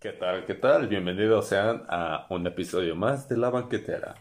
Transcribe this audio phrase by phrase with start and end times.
[0.00, 0.46] ¿Qué tal?
[0.46, 0.86] ¿Qué tal?
[0.86, 4.14] Bienvenidos sean a un episodio más de La Banquetera.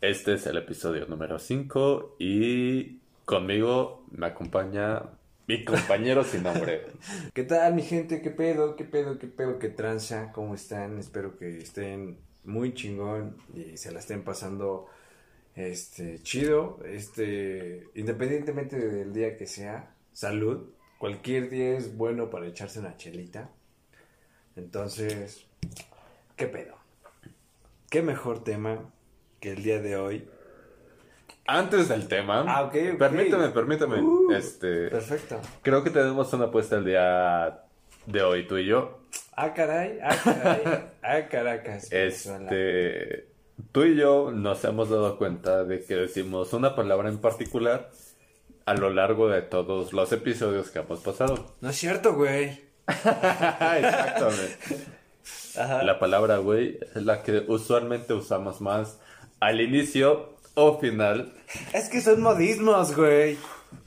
[0.00, 5.02] Este es el episodio número 5 y conmigo me acompaña
[5.48, 6.86] mi compañero sin nombre.
[7.34, 8.22] ¿Qué tal, mi gente?
[8.22, 8.76] ¿Qué pedo?
[8.76, 9.18] ¿Qué pedo?
[9.18, 9.58] ¿Qué pedo?
[9.58, 10.30] ¿Qué tranza?
[10.30, 10.96] ¿Cómo están?
[10.98, 14.86] Espero que estén muy chingón y se la estén pasando
[15.56, 16.78] este chido.
[16.84, 20.70] Este, independientemente del día que sea, salud.
[20.98, 23.50] Cualquier día es bueno para echarse una chelita.
[24.56, 25.46] Entonces,
[26.36, 26.74] ¿qué pedo?
[27.90, 28.90] ¿Qué mejor tema
[29.40, 30.28] que el día de hoy?
[31.46, 32.98] Antes del tema, Ah, ok, ok.
[32.98, 34.00] permítame, permítame.
[34.00, 35.40] Uh, este, Perfecto.
[35.62, 37.62] creo que tenemos una apuesta el día
[38.06, 38.98] de hoy, tú y yo.
[39.36, 40.62] Ah, caray, ah, caray,
[41.02, 41.88] ah, caracas.
[41.92, 43.28] Este,
[43.70, 47.90] tú y yo nos hemos dado cuenta de que decimos una palabra en particular
[48.64, 51.54] a lo largo de todos los episodios que hemos pasado.
[51.60, 52.65] No es cierto, güey.
[52.88, 54.56] Exactamente.
[55.58, 55.82] Ajá.
[55.82, 58.98] La palabra güey es la que usualmente usamos más
[59.40, 61.32] al inicio o final.
[61.72, 63.38] Es que son modismos, güey.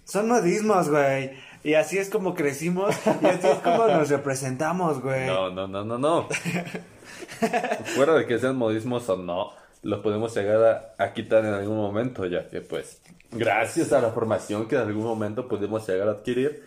[0.06, 1.32] Son modismos, güey.
[1.64, 5.28] Y así es como crecimos y así es como nos representamos, güey.
[5.28, 6.28] No, no, no, no, no.
[7.96, 9.52] Fuera de que sean modismos o no,
[9.84, 13.02] los podemos llegar a, a quitar en algún momento, ya que pues
[13.32, 16.64] gracias a la formación que en algún momento pudimos llegar a adquirir,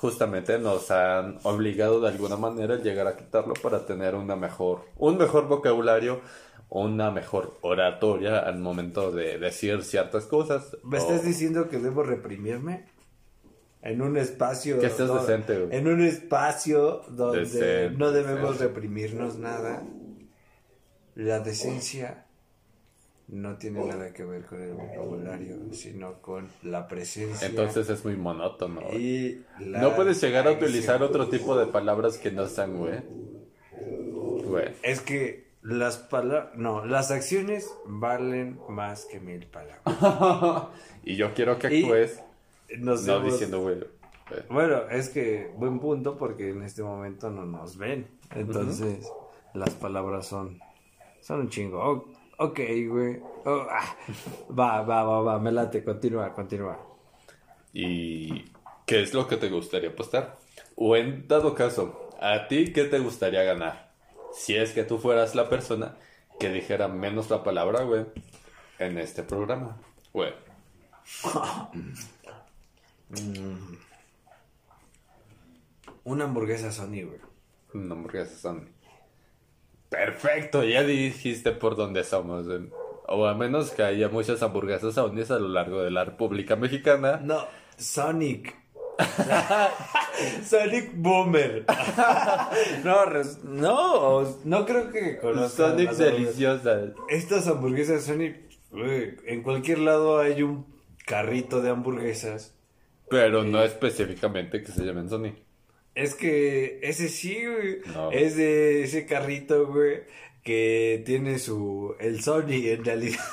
[0.00, 4.82] justamente nos han obligado de alguna manera a llegar a quitarlo para tener una mejor,
[4.96, 6.20] un mejor vocabulario,
[6.68, 10.76] una mejor oratoria al momento de decir ciertas cosas.
[10.84, 12.84] ¿Me o- estás diciendo que debo reprimirme?
[13.82, 14.80] En un espacio...
[14.80, 15.68] Que estés no- decente.
[15.70, 18.64] En un espacio donde Decente, no debemos decente.
[18.64, 19.82] reprimirnos nada.
[21.14, 22.25] La decencia
[23.28, 27.48] no tiene nada que ver con el vocabulario, sino con la presencia.
[27.48, 28.80] Entonces es muy monótono.
[28.92, 33.00] y No puedes llegar a utilizar otro tipo de palabras que no sean güey.
[34.44, 34.74] Güey.
[34.82, 40.68] Es que las palabras, no, las acciones valen más que mil palabras.
[41.02, 42.20] y yo quiero que actúes
[42.78, 43.84] no hemos- diciendo güey.
[44.48, 48.06] Bueno, es que buen punto porque en este momento no nos ven.
[48.34, 49.08] Entonces,
[49.54, 50.58] las palabras son,
[51.20, 52.08] son un chingo.
[52.38, 53.20] Ok, güey.
[53.44, 53.96] Oh, ah.
[54.50, 56.78] Va, va, va, va, me late, continúa, continúa.
[57.72, 58.44] ¿Y
[58.84, 60.36] qué es lo que te gustaría apostar?
[60.76, 63.92] O en dado caso, ¿a ti qué te gustaría ganar?
[64.32, 65.96] Si es que tú fueras la persona
[66.38, 68.04] que dijera menos la palabra, güey,
[68.78, 69.78] en este programa.
[70.12, 70.34] Güey.
[76.04, 77.20] Una hamburguesa Sony, güey.
[77.72, 78.75] Una hamburguesa Sony.
[79.88, 82.46] Perfecto, ya dijiste por dónde somos.
[83.08, 87.20] O a menos que haya muchas hamburguesas Sony a lo largo de la República Mexicana.
[87.22, 88.56] No, Sonic.
[90.44, 91.64] Sonic Boomer.
[92.84, 93.04] no,
[93.44, 96.90] no, no creo que conozcan Sonic deliciosas.
[97.08, 98.36] Estas hamburguesas Sonic,
[98.72, 100.66] en cualquier lado hay un
[101.04, 102.56] carrito de hamburguesas.
[103.08, 105.45] Pero no específicamente que se llamen Sony.
[105.96, 107.80] Es que ese sí, güey.
[107.86, 108.10] No.
[108.12, 110.02] Es de ese carrito, güey,
[110.44, 111.96] que tiene su...
[111.98, 113.24] El Sony, en realidad.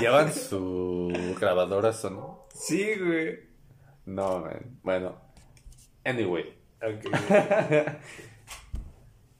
[0.00, 2.38] ¿Llevan su grabadora Sony?
[2.54, 3.40] sí, güey.
[4.06, 4.78] No, man.
[4.84, 5.20] Bueno.
[6.04, 6.44] Anyway.
[6.80, 7.06] Ok,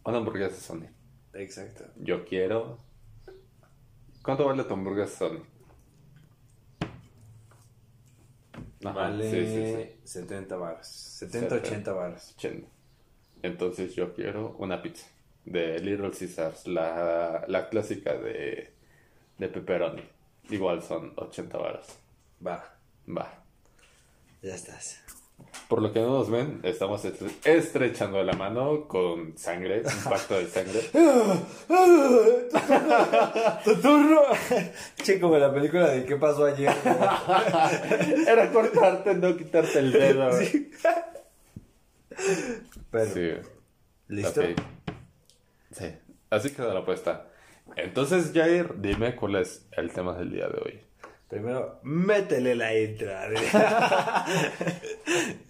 [0.05, 0.88] Una hamburguesa Sony.
[1.34, 1.84] exacto.
[1.99, 2.81] Yo quiero...
[4.25, 5.43] ¿Cuánto vale tu hamburguesa Sony?
[6.81, 9.87] Ajá, Vale sí, sí, sí.
[10.05, 10.87] 70 baros.
[10.87, 12.34] 70, 80 baros.
[12.37, 12.69] 80.
[13.43, 15.06] Entonces yo quiero una pizza
[15.44, 18.72] de Little Caesars, la, la clásica de,
[19.38, 20.03] de pepperoni.
[20.50, 21.99] Igual son 80 varas.
[22.47, 22.65] Va,
[23.06, 23.27] Va.
[24.43, 24.99] ya estás.
[25.69, 30.34] Por lo que no nos ven, estamos estre- estrechando la mano con sangre, un pacto
[30.38, 30.81] de sangre.
[33.65, 34.22] ¡Tu turno!
[35.03, 36.71] Che, como la película de ¿Qué pasó ayer?
[38.26, 40.32] Era cortarte, no quitarte el dedo.
[40.32, 40.71] Sí.
[42.91, 43.41] Pero,
[44.09, 44.41] ¿listo?
[44.41, 44.47] ok.
[45.73, 45.87] Sí.
[46.31, 47.29] Así queda la apuesta.
[47.76, 50.81] Entonces, Jair, dime cuál es el tema del día de hoy.
[51.29, 54.25] Primero, métele la entrada.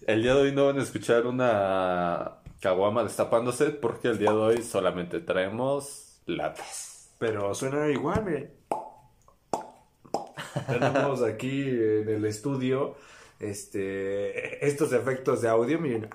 [0.07, 4.37] El día de hoy no van a escuchar una caguama destapándose porque el día de
[4.37, 7.11] hoy solamente traemos latas.
[7.17, 8.51] Pero suena igual, miren.
[10.67, 12.97] Tenemos aquí en el estudio
[13.39, 16.09] este, estos efectos de audio, miren.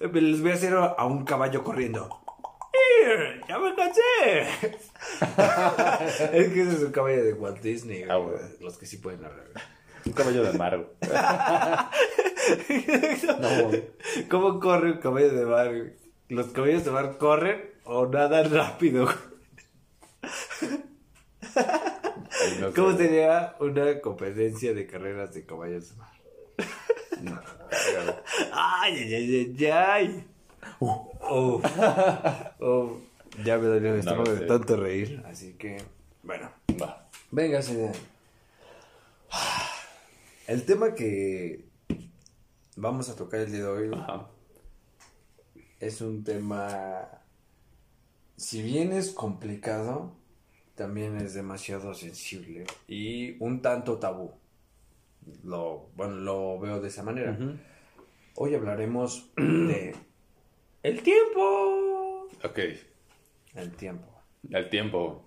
[0.00, 2.23] Les voy a hacer a un caballo corriendo.
[3.54, 4.40] ¡Ya me cansé!
[6.32, 8.02] es que ese es un caballo de Walt Disney.
[8.02, 8.40] Ah, bueno.
[8.60, 9.46] Los que sí pueden hablar.
[10.04, 10.84] Un caballo de mar.
[13.40, 13.70] No.
[14.28, 15.72] ¿Cómo corre un caballo de mar?
[16.28, 19.08] los caballos de mar corren o nadan rápido.
[22.74, 25.96] ¿Cómo sería una competencia de carreras de caballos de
[27.30, 27.44] mar?
[28.52, 30.26] ay, ay, ay, ay, ay.
[30.80, 31.62] Uh,
[32.60, 33.00] uh,
[33.42, 35.82] ya me dolió el estómago de tanto reír, así que,
[36.22, 36.50] bueno.
[36.80, 37.08] Va.
[37.30, 37.94] Venga, señor.
[40.46, 41.64] El tema que
[42.76, 43.90] vamos a tocar el día de hoy
[45.80, 47.08] es un tema,
[48.36, 50.12] si bien es complicado,
[50.74, 54.32] también es demasiado sensible y un tanto tabú.
[55.42, 57.36] Lo, bueno, lo veo de esa manera.
[58.36, 59.94] Hoy hablaremos de
[60.82, 62.28] el tiempo.
[62.44, 62.58] Ok.
[63.54, 64.06] El tiempo.
[64.50, 65.24] El tiempo.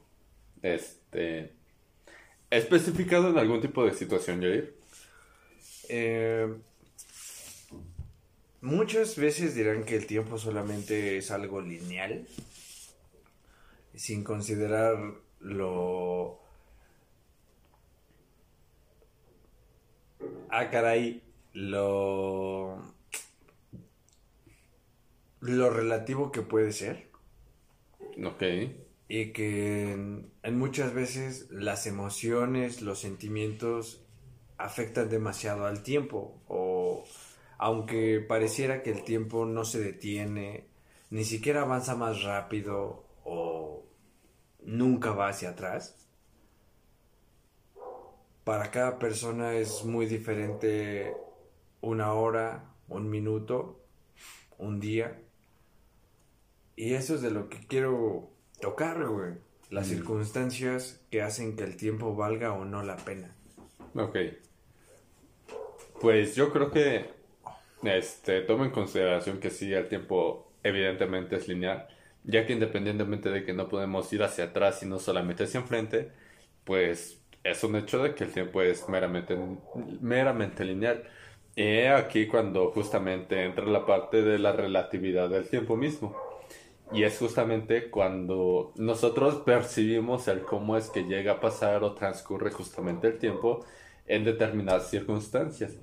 [0.62, 1.54] Este.
[2.50, 4.76] ¿Especificado en algún tipo de situación, Jair?
[5.90, 6.54] Eh,
[8.62, 12.28] muchas veces dirán que el tiempo solamente es algo lineal,
[13.96, 14.98] sin considerar
[15.40, 16.40] lo...
[20.50, 21.22] Ah, caray,
[21.54, 22.82] lo...
[25.40, 27.07] Lo relativo que puede ser.
[28.24, 28.44] Ok.
[29.10, 34.04] Y que en muchas veces las emociones, los sentimientos
[34.58, 37.04] afectan demasiado al tiempo o
[37.58, 40.68] aunque pareciera que el tiempo no se detiene,
[41.10, 43.84] ni siquiera avanza más rápido o
[44.64, 45.96] nunca va hacia atrás.
[48.44, 51.14] Para cada persona es muy diferente
[51.82, 53.82] una hora, un minuto,
[54.58, 55.22] un día.
[56.78, 58.30] Y eso es de lo que quiero
[58.62, 59.34] tocar, güey.
[59.72, 63.36] Las circunstancias que hacen que el tiempo valga o no la pena.
[63.96, 64.16] Ok.
[66.00, 67.10] Pues yo creo que
[67.84, 71.88] este, tomo en consideración que sí, el tiempo evidentemente es lineal,
[72.24, 76.12] ya que independientemente de que no podemos ir hacia atrás, sino solamente hacia enfrente,
[76.64, 79.36] pues es un hecho de que el tiempo es meramente,
[80.00, 81.04] meramente lineal.
[81.56, 86.27] Y aquí cuando justamente entra la parte de la relatividad del tiempo mismo.
[86.92, 92.52] Y es justamente cuando nosotros percibimos el cómo es que llega a pasar o transcurre
[92.52, 93.66] justamente el tiempo
[94.06, 95.78] en determinadas circunstancias.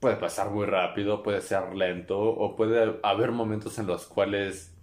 [0.00, 4.74] Puede pasar muy rápido, puede ser lento o puede haber momentos en los cuales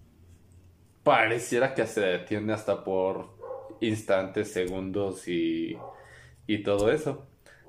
[1.04, 3.30] pareciera que se detiene hasta por
[3.82, 5.78] instantes, segundos y,
[6.48, 7.28] y todo eso.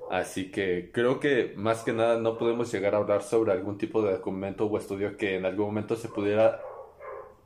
[0.09, 4.03] Así que creo que más que nada no podemos llegar a hablar sobre algún tipo
[4.03, 6.61] de documento o estudio que en algún momento se pudiera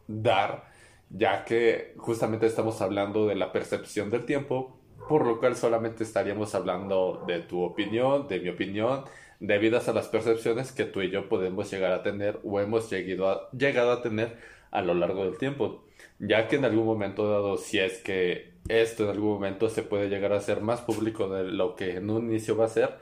[0.10, 0.66] dar,
[1.10, 4.78] ya que justamente estamos hablando de la percepción del tiempo,
[5.08, 9.04] por lo cual solamente estaríamos hablando de tu opinión, de mi opinión,
[9.40, 13.30] debidas a las percepciones que tú y yo podemos llegar a tener o hemos llegado
[13.30, 14.38] a, llegado a tener
[14.72, 15.84] a lo largo del tiempo,
[16.20, 20.10] ya que en algún momento dado, si es que esto en algún momento se puede
[20.10, 22.98] llegar a ser más público de lo que en un inicio va a ser,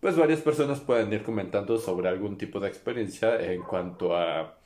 [0.00, 4.58] pues varias personas pueden ir comentando sobre algún tipo de experiencia en cuanto a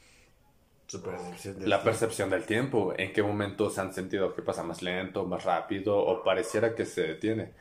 [1.61, 5.99] la percepción del tiempo, en qué momentos han sentido que pasa más lento, más rápido
[5.99, 7.55] o pareciera que se detiene.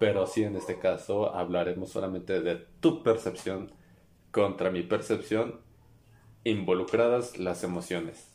[0.00, 3.72] Pero sí, en este caso hablaremos solamente de tu percepción
[4.32, 5.60] contra mi percepción,
[6.42, 8.26] involucradas las emociones.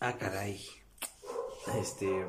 [0.00, 0.60] Ah, caray.
[1.78, 2.26] Este.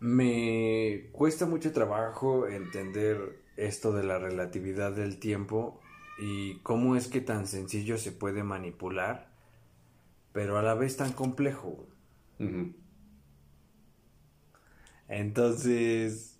[0.00, 5.80] Me cuesta mucho trabajo entender esto de la relatividad del tiempo
[6.18, 9.28] y cómo es que tan sencillo se puede manipular,
[10.32, 11.86] pero a la vez tan complejo.
[15.08, 16.38] Entonces...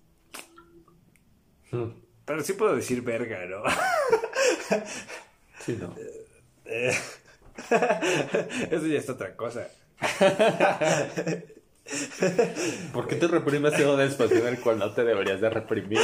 [1.71, 1.91] Hmm.
[2.25, 3.63] Pero sí puedo decir verga, ¿no?
[5.59, 5.95] sí, no.
[8.69, 9.67] Eso ya es otra cosa.
[12.93, 15.99] ¿Por qué te reprimes en un espacio en el cual no te deberías de reprimir?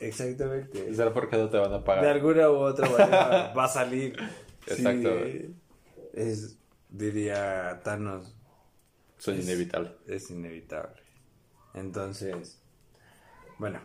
[0.00, 0.94] Exactamente.
[0.94, 2.04] ¿Será porque no te van a pagar?
[2.04, 4.16] De alguna u otra manera va a salir.
[4.66, 5.10] Exacto.
[6.12, 8.34] es, diría Thanos.
[9.18, 9.92] Soy inevitable.
[10.06, 11.02] Es inevitable.
[11.74, 12.62] Entonces,
[13.58, 13.80] bueno.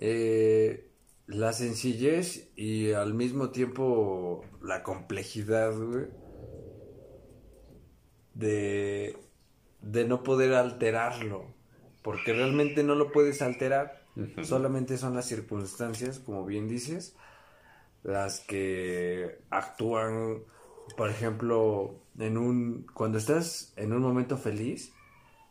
[0.00, 0.90] Eh,
[1.26, 5.74] la sencillez y al mismo tiempo la complejidad,
[8.34, 9.16] de,
[9.80, 11.54] de no poder alterarlo.
[12.02, 14.05] Porque realmente no lo puedes alterar
[14.42, 17.16] Solamente son las circunstancias, como bien dices,
[18.02, 20.42] las que actúan,
[20.96, 24.92] por ejemplo, en un cuando estás en un momento feliz,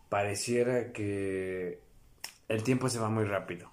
[0.10, 1.80] pareciera que
[2.48, 3.70] el tiempo se va muy rápido.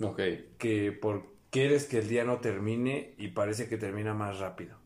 [0.00, 0.20] Ok.
[0.58, 4.76] Que por quieres que el día no termine y parece que termina más rápido.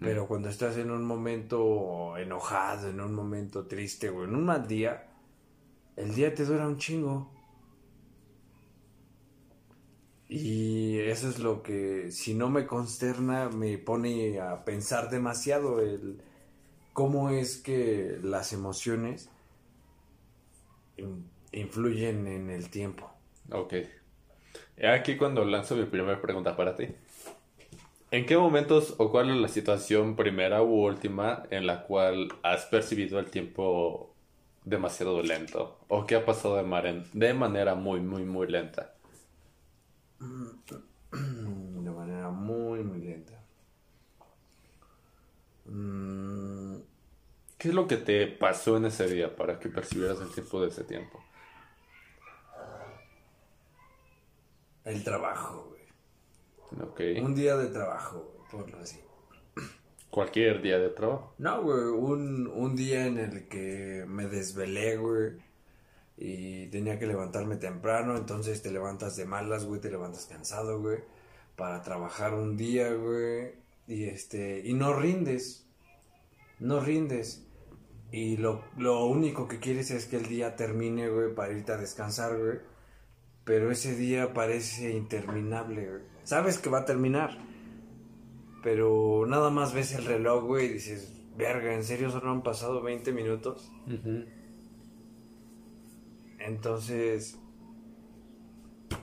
[0.00, 4.68] Pero cuando estás en un momento enojado, en un momento triste o en un mal
[4.68, 5.11] día,
[5.96, 7.30] el día te dura un chingo.
[10.28, 16.22] Y eso es lo que, si no me consterna, me pone a pensar demasiado el
[16.94, 19.28] cómo es que las emociones
[21.52, 23.10] influyen en el tiempo.
[23.50, 23.74] Ok.
[24.82, 26.88] Aquí cuando lanzo mi primera pregunta para ti.
[28.10, 32.66] ¿En qué momentos o cuál es la situación primera u última en la cual has
[32.66, 34.11] percibido el tiempo
[34.64, 35.78] demasiado lento?
[35.88, 38.94] ¿O qué ha pasado de, de manera muy, muy, muy lenta?
[41.12, 43.42] De manera muy, muy lenta.
[45.66, 46.76] Mm,
[47.58, 50.68] ¿Qué es lo que te pasó en ese día para que percibieras el tiempo de
[50.68, 51.22] ese tiempo?
[54.84, 57.20] El trabajo, güey.
[57.20, 59.00] Un día de trabajo, por así.
[60.12, 61.34] ¿Cualquier día de trabajo?
[61.38, 65.32] No, güey, un, un día en el que me desvelé, güey.
[66.16, 70.98] Y tenía que levantarme temprano, entonces te levantas de malas, güey, te levantas cansado, güey.
[71.56, 73.54] Para trabajar un día, güey.
[73.88, 75.66] Y este, y no rindes.
[76.60, 77.44] No rindes.
[78.12, 81.78] Y lo, lo único que quieres es que el día termine, güey, para irte a
[81.78, 82.72] descansar, güey
[83.44, 87.36] pero ese día parece interminable, Sabes que va a terminar,
[88.62, 92.82] pero nada más ves el reloj, güey, y dices, verga, ¿en serio solo han pasado
[92.82, 93.70] 20 minutos?
[96.38, 97.38] Entonces,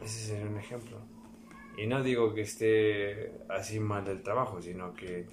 [0.03, 0.97] ese sería un ejemplo.
[1.77, 5.27] Y no digo que esté así mal el trabajo, sino que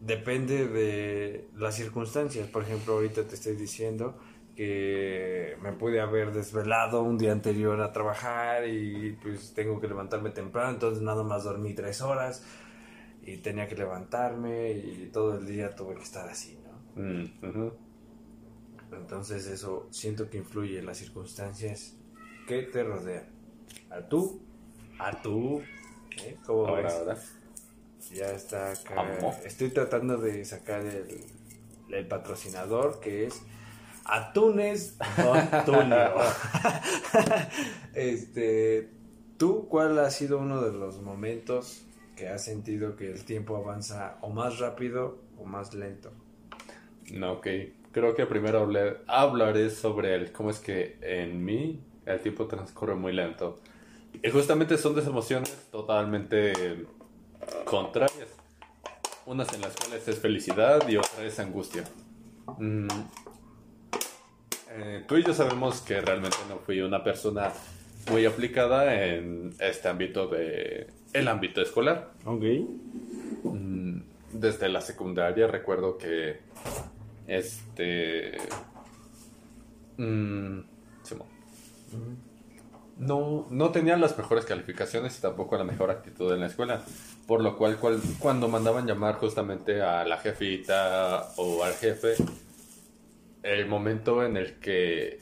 [0.00, 2.48] depende de las circunstancias.
[2.48, 4.18] Por ejemplo, ahorita te estoy diciendo
[4.56, 10.30] que me pude haber desvelado un día anterior a trabajar y pues tengo que levantarme
[10.30, 12.44] temprano, entonces nada más dormí tres horas
[13.30, 17.02] y tenía que levantarme y todo el día tuve que estar así, ¿no?
[17.02, 17.70] Mm,
[18.92, 21.94] entonces eso siento que influye en las circunstancias
[22.48, 23.26] que te rodean.
[23.88, 24.42] A tú,
[24.98, 25.62] a tú,
[26.24, 26.36] ¿eh?
[26.44, 27.16] ¿cómo ahora,
[28.12, 29.18] Ya está acá.
[29.44, 31.20] Estoy tratando de sacar el,
[31.90, 33.42] el patrocinador que es
[34.04, 36.14] Atunes Don Tulio.
[37.94, 38.90] este,
[39.36, 41.86] ¿tú cuál ha sido uno de los momentos
[42.20, 46.12] que has sentido que el tiempo avanza o más rápido o más lento?
[47.12, 47.46] No, ok.
[47.92, 48.68] Creo que primero
[49.06, 53.58] hablaré sobre el cómo es que en mí el tiempo transcurre muy lento.
[54.22, 56.84] Y justamente son dos emociones totalmente
[57.64, 58.28] contrarias.
[59.24, 61.84] Unas en las cuales es felicidad y otra es angustia.
[62.58, 62.86] Mm,
[64.72, 67.50] eh, tú y yo sabemos que realmente no fui una persona
[68.10, 72.12] muy aplicada en este ámbito de el ámbito escolar.
[72.24, 72.44] Ok.
[73.44, 74.00] Mm,
[74.32, 76.40] desde la secundaria recuerdo que
[77.26, 78.36] este
[79.96, 80.60] mm,
[82.98, 86.82] no, no tenía las mejores calificaciones y tampoco la mejor actitud en la escuela.
[87.26, 92.14] Por lo cual, cual cuando mandaban llamar justamente a la jefita o al jefe,
[93.42, 95.20] el momento en el que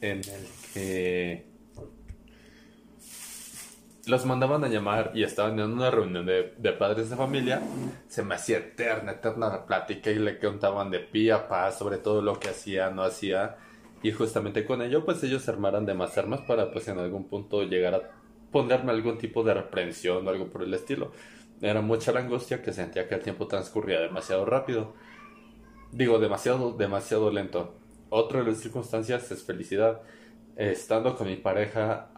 [0.00, 1.49] en el que
[4.06, 7.60] los mandaban a llamar y estaban en una reunión de, padres de familia,
[8.08, 11.98] se me hacía eterna, eterna la plática y le contaban de pie a paz sobre
[11.98, 13.56] todo lo que hacía, no hacía.
[14.02, 17.24] Y justamente con ello, pues ellos se armaran de más armas para, pues en algún
[17.28, 18.10] punto llegar a
[18.50, 21.12] ponerme algún tipo de reprensión o algo por el estilo.
[21.60, 24.94] Era mucha la angustia que sentía que el tiempo transcurría demasiado rápido.
[25.92, 27.74] Digo, demasiado, demasiado lento.
[28.08, 30.00] Otra de las circunstancias es felicidad.
[30.56, 32.10] estando con mi pareja,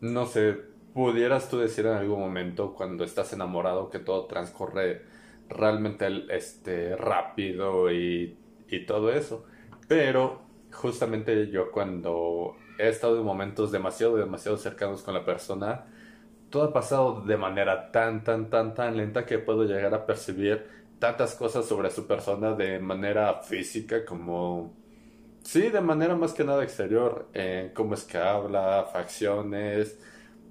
[0.00, 0.56] no sé,
[0.94, 5.02] pudieras tú decir en algún momento cuando estás enamorado que todo transcurre
[5.48, 8.36] realmente este, rápido y,
[8.68, 9.44] y todo eso.
[9.86, 15.86] Pero justamente yo cuando he estado en momentos demasiado, demasiado cercanos con la persona,
[16.50, 20.66] todo ha pasado de manera tan, tan, tan, tan lenta que puedo llegar a percibir
[20.98, 24.77] tantas cosas sobre su persona de manera física como...
[25.48, 29.98] Sí, de manera más que nada exterior, eh, cómo es que habla, facciones,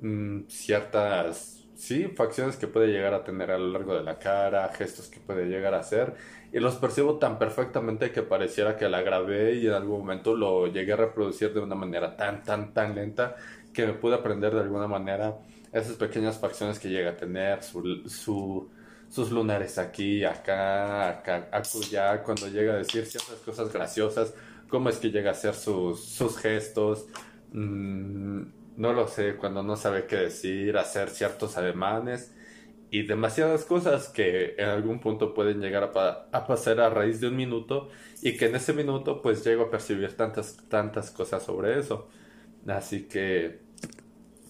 [0.01, 4.68] mm, ciertas, sí, facciones que puede llegar a tener a lo largo de la cara,
[4.74, 6.16] gestos que puede llegar a hacer,
[6.51, 10.66] y los percibo tan perfectamente que pareciera que la grabé y en algún momento lo
[10.66, 13.36] llegué a reproducir de una manera tan, tan, tan lenta
[13.72, 15.38] que me pude aprender de alguna manera
[15.72, 18.68] esas pequeñas facciones que llega a tener, su, su
[19.10, 24.34] sus lunares aquí, acá, acá, acullá, cuando llega a decir ciertas cosas graciosas,
[24.69, 27.07] cómo es que llega a hacer sus, sus gestos,
[27.51, 28.41] mm,
[28.77, 32.33] no lo sé, cuando no sabe qué decir, hacer ciertos ademanes
[32.89, 37.36] y demasiadas cosas que en algún punto pueden llegar a, pasar a raíz de un
[37.36, 37.89] minuto
[38.21, 42.07] y que en ese minuto pues llego a percibir tantas, tantas cosas sobre eso.
[42.67, 43.59] Así que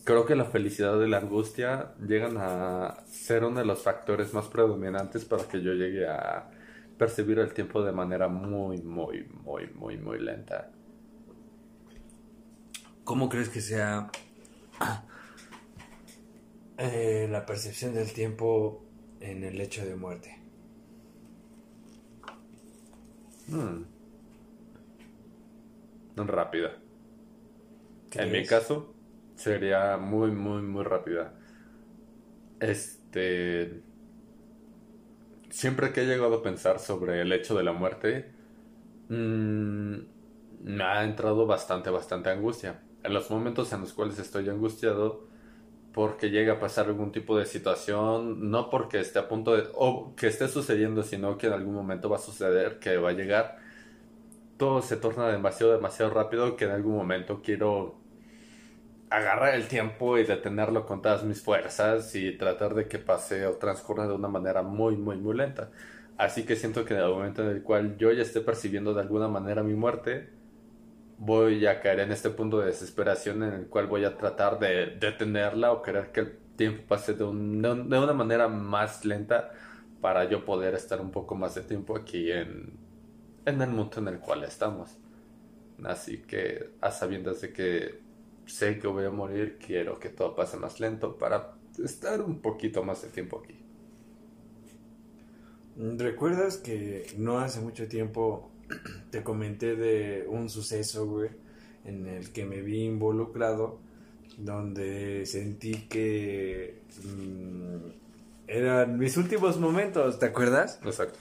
[0.03, 4.47] creo que la felicidad y la angustia llegan a ser uno de los factores más
[4.47, 6.49] predominantes para que yo llegue a
[6.97, 10.71] percibir el tiempo de manera muy, muy, muy, muy, muy lenta.
[13.03, 14.09] ¿Cómo crees que sea
[16.77, 18.83] eh, la percepción del tiempo
[19.21, 20.37] en el hecho de muerte?
[23.47, 23.83] Hmm.
[26.17, 26.71] Rápida.
[28.13, 28.93] En mi caso,
[29.35, 31.33] sería muy, muy, muy rápida.
[32.59, 33.83] Este.
[35.49, 38.31] Siempre que he llegado a pensar sobre el hecho de la muerte,
[39.09, 39.95] mm,
[40.63, 42.81] me ha entrado bastante, bastante angustia.
[43.03, 45.27] En los momentos en los cuales estoy angustiado,
[45.93, 50.13] porque llega a pasar algún tipo de situación, no porque esté a punto de, o
[50.15, 53.57] que esté sucediendo, sino que en algún momento va a suceder, que va a llegar,
[54.57, 57.95] todo se torna demasiado, demasiado rápido que en algún momento quiero
[59.09, 63.53] agarrar el tiempo y detenerlo con todas mis fuerzas y tratar de que pase o
[63.53, 65.69] transcurra de una manera muy, muy, muy lenta.
[66.17, 69.01] Así que siento que en el momento en el cual yo ya esté percibiendo de
[69.01, 70.29] alguna manera mi muerte,
[71.17, 74.97] voy a caer en este punto de desesperación en el cual voy a tratar de
[74.99, 79.51] detenerla o querer que el tiempo pase de, de una manera más lenta
[80.01, 82.73] para yo poder estar un poco más de tiempo aquí en,
[83.45, 84.97] en el mundo en el cual estamos.
[85.83, 88.06] Así que a sabiendas de que
[88.47, 92.83] sé que voy a morir, quiero que todo pase más lento para estar un poquito
[92.83, 93.59] más de tiempo aquí.
[95.77, 98.51] ¿Recuerdas que no hace mucho tiempo
[99.11, 101.29] te comenté de un suceso, güey,
[101.85, 103.79] en el que me vi involucrado,
[104.37, 107.89] donde sentí que mm,
[108.47, 110.79] eran mis últimos momentos, ¿te acuerdas?
[110.83, 111.19] Exacto.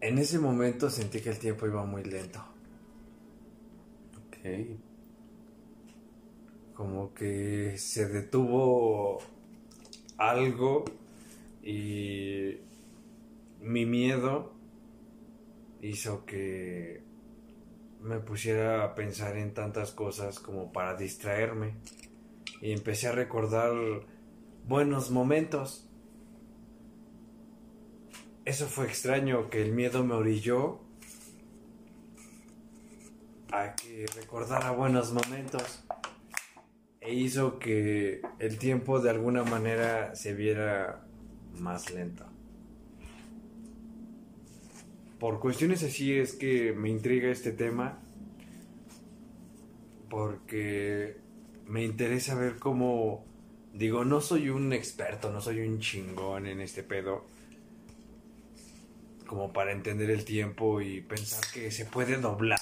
[0.00, 2.49] En ese momento sentí que el tiempo iba muy lento.
[6.74, 9.18] Como que se detuvo
[10.16, 10.84] algo
[11.62, 12.58] y
[13.60, 14.52] mi miedo
[15.82, 17.02] hizo que
[18.00, 21.74] me pusiera a pensar en tantas cosas como para distraerme
[22.62, 23.72] y empecé a recordar
[24.66, 25.86] buenos momentos.
[28.44, 30.80] Eso fue extraño, que el miedo me orilló
[33.52, 35.82] a que recordara buenos momentos
[37.00, 41.06] e hizo que el tiempo de alguna manera se viera
[41.58, 42.26] más lento.
[45.18, 47.98] Por cuestiones así es que me intriga este tema
[50.08, 51.18] porque
[51.66, 53.24] me interesa ver cómo
[53.72, 57.24] digo, no soy un experto, no soy un chingón en este pedo
[59.30, 62.58] como para entender el tiempo y pensar que se puede doblar,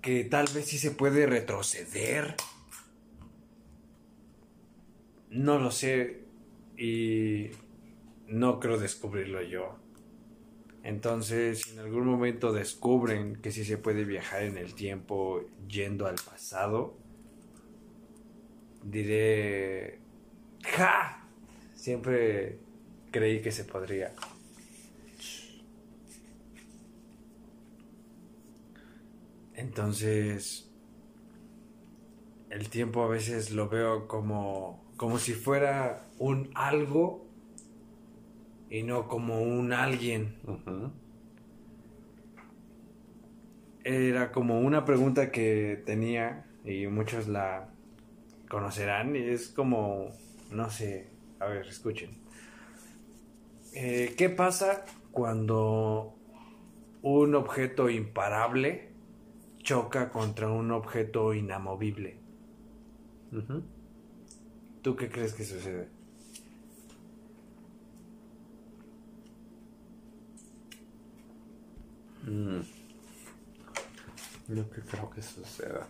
[0.00, 2.34] que tal vez sí se puede retroceder.
[5.28, 6.22] No lo sé
[6.78, 7.50] y
[8.26, 9.76] no creo descubrirlo yo.
[10.82, 16.06] Entonces, si en algún momento descubren que sí se puede viajar en el tiempo yendo
[16.06, 16.96] al pasado,
[18.82, 19.98] diré,
[20.62, 21.28] ¡ja!
[21.74, 22.60] Siempre
[23.10, 24.14] creí que se podría.
[29.60, 30.70] Entonces,
[32.48, 37.26] el tiempo a veces lo veo como, como si fuera un algo
[38.70, 40.36] y no como un alguien.
[43.84, 47.68] Era como una pregunta que tenía y muchos la
[48.48, 50.08] conocerán y es como,
[50.50, 52.12] no sé, a ver, escuchen.
[53.74, 56.14] Eh, ¿Qué pasa cuando
[57.02, 58.89] un objeto imparable
[59.70, 62.18] choca contra un objeto inamovible.
[64.82, 65.88] ¿Tú qué crees que sucede?
[72.24, 72.62] Mm.
[74.48, 75.86] Yo que creo que suceda.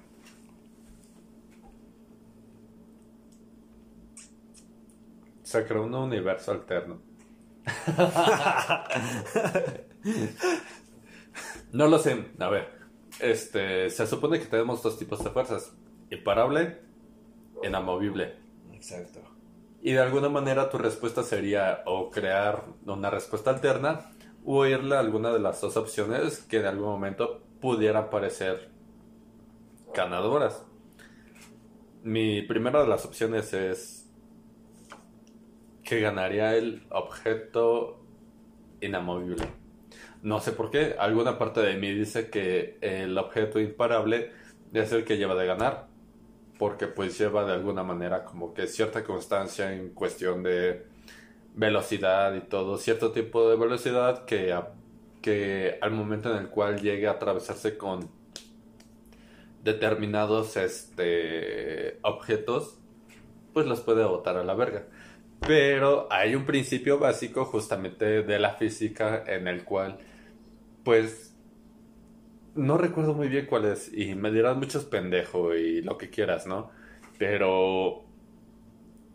[5.42, 7.00] Se creó un universo alterno.
[11.72, 12.26] no lo sé.
[12.38, 12.79] A ver,
[13.20, 15.72] este, se supone que tenemos dos tipos de fuerzas,
[16.10, 16.78] imparable,
[17.62, 18.34] inamovible.
[18.72, 19.20] Exacto.
[19.82, 24.12] Y de alguna manera tu respuesta sería o crear una respuesta alterna
[24.44, 28.70] o irle a alguna de las dos opciones que en algún momento pudiera parecer
[29.94, 30.64] ganadoras.
[32.02, 34.10] Mi primera de las opciones es
[35.84, 38.00] que ganaría el objeto
[38.80, 39.59] inamovible.
[40.22, 44.32] No sé por qué, alguna parte de mí dice que el objeto imparable
[44.72, 45.88] es el que lleva de ganar,
[46.58, 50.84] porque pues lleva de alguna manera como que cierta constancia en cuestión de
[51.54, 54.54] velocidad y todo, cierto tipo de velocidad que,
[55.22, 58.10] que al momento en el cual llegue a atravesarse con
[59.64, 62.78] determinados este, objetos,
[63.52, 64.86] pues los puede botar a la verga.
[65.46, 69.98] Pero hay un principio básico justamente de la física en el cual,
[70.84, 71.34] pues,
[72.54, 76.46] no recuerdo muy bien cuál es y me dirán muchos pendejo y lo que quieras,
[76.46, 76.70] ¿no?
[77.18, 78.04] Pero,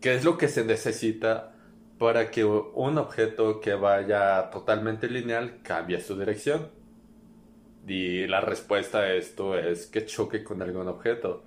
[0.00, 1.52] ¿qué es lo que se necesita
[1.98, 6.70] para que un objeto que vaya totalmente lineal cambie su dirección?
[7.86, 11.44] Y la respuesta a esto es que choque con algún objeto.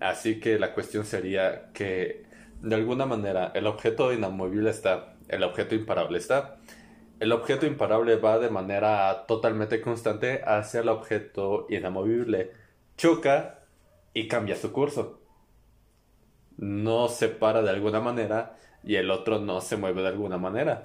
[0.00, 2.23] Así que la cuestión sería que
[2.64, 6.56] de alguna manera el objeto inamovible está, el objeto imparable está.
[7.20, 12.52] El objeto imparable va de manera totalmente constante hacia el objeto inamovible.
[12.96, 13.60] Choca
[14.14, 15.20] y cambia su curso.
[16.56, 20.82] No se para de alguna manera y el otro no se mueve de alguna manera.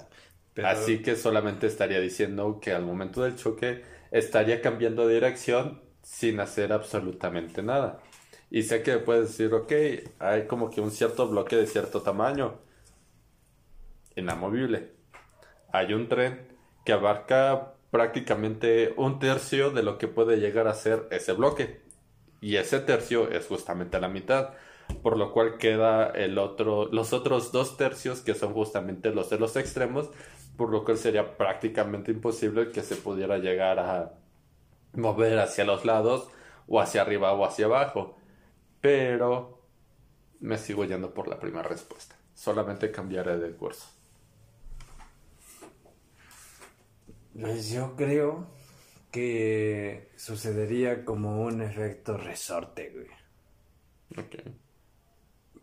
[0.62, 6.40] Así que solamente estaría diciendo que al momento del choque estaría cambiando de dirección sin
[6.40, 8.00] hacer absolutamente nada.
[8.50, 9.72] Y sé que puedes decir, ok,
[10.18, 12.58] hay como que un cierto bloque de cierto tamaño,
[14.16, 14.92] inamovible.
[15.72, 16.48] Hay un tren
[16.84, 21.80] que abarca prácticamente un tercio de lo que puede llegar a ser ese bloque.
[22.40, 24.50] Y ese tercio es justamente la mitad.
[25.02, 29.38] Por lo cual queda el otro, los otros dos tercios que son justamente los de
[29.38, 30.10] los extremos
[30.60, 34.12] por lo cual sería prácticamente imposible que se pudiera llegar a
[34.92, 36.28] mover hacia los lados
[36.68, 38.14] o hacia arriba o hacia abajo.
[38.80, 39.62] Pero
[40.40, 42.16] me sigo yendo por la primera respuesta.
[42.34, 43.88] Solamente cambiaré de curso.
[47.38, 48.46] Pues yo creo
[49.10, 54.24] que sucedería como un efecto resorte, güey.
[54.24, 54.36] Ok.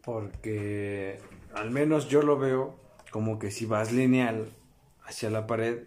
[0.04, 1.20] Porque
[1.54, 2.80] al menos yo lo veo
[3.12, 4.50] como que si vas lineal
[5.04, 5.84] hacia la pared,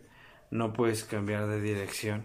[0.51, 2.25] no puedes cambiar de dirección.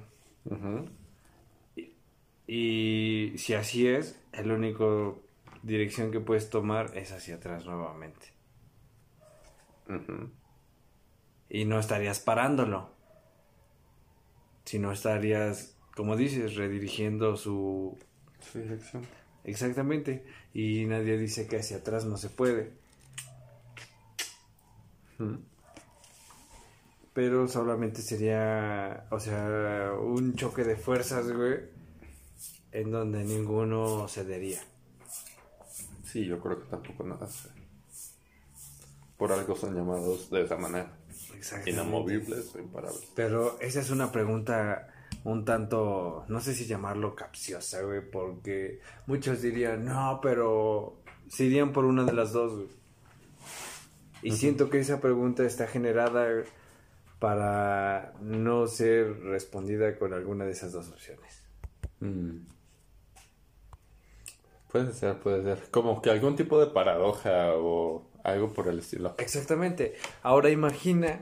[2.47, 5.23] y, si así es, el único
[5.63, 8.27] dirección que puedes tomar es hacia atrás nuevamente.
[11.49, 12.89] Y no estarías parándolo.
[14.65, 17.97] Si no estarías, como dices, redirigiendo su...
[18.39, 19.03] su dirección.
[19.43, 20.25] Exactamente.
[20.53, 22.73] Y nadie dice que hacia atrás no se puede
[27.15, 31.59] pero solamente sería, o sea, un choque de fuerzas, güey,
[32.75, 34.59] en donde ninguno cedería.
[36.03, 37.27] Sí, yo creo que tampoco nada.
[39.17, 40.91] Por algo son llamados de esa manera.
[41.65, 43.07] Inamovibles o imparables.
[43.15, 44.89] Pero esa es una pregunta
[45.23, 50.97] un tanto, no sé si llamarlo capciosa, güey, porque muchos dirían, no, pero
[51.29, 52.67] se irían por una de las dos, güey.
[54.21, 56.43] Y siento que esa pregunta está generada
[57.19, 61.43] para no ser respondida con alguna de esas dos opciones.
[62.01, 62.54] Mm.
[64.75, 65.71] Puede ser, puede ser.
[65.71, 69.15] Como que algún tipo de paradoja o algo por el estilo.
[69.19, 69.95] Exactamente.
[70.21, 71.21] Ahora imagina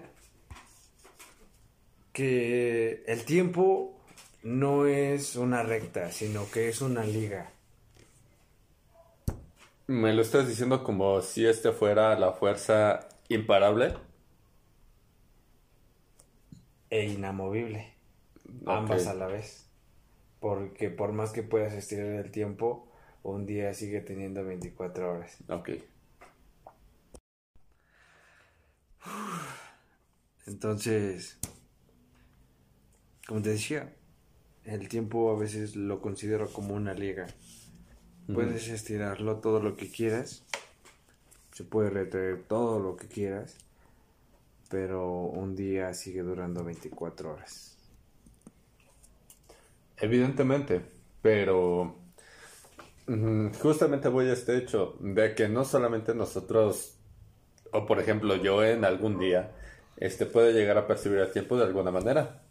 [2.14, 3.96] que el tiempo
[4.42, 7.52] no es una recta, sino que es una liga.
[9.86, 13.94] ¿Me lo estás diciendo como si este fuera la fuerza imparable?
[16.90, 17.94] e inamovible.
[18.66, 19.70] Ambas a la vez.
[20.40, 22.90] Porque por más que puedas estirar el tiempo,
[23.24, 25.38] un día sigue teniendo 24 horas.
[25.48, 25.70] Ok.
[30.46, 31.38] Entonces,
[33.28, 33.94] como te decía,
[34.66, 37.28] el tiempo a veces lo considero como una liga.
[38.32, 40.44] Puedes estirarlo todo lo que quieras.
[41.52, 43.58] Se puede retraer todo lo que quieras
[44.74, 47.78] pero un día sigue durando 24 horas.
[49.98, 50.82] Evidentemente,
[51.22, 51.96] pero
[53.62, 56.96] justamente voy a este hecho de que no solamente nosotros,
[57.72, 59.52] o por ejemplo yo en algún día,
[59.98, 62.42] este puede llegar a percibir el tiempo de alguna manera.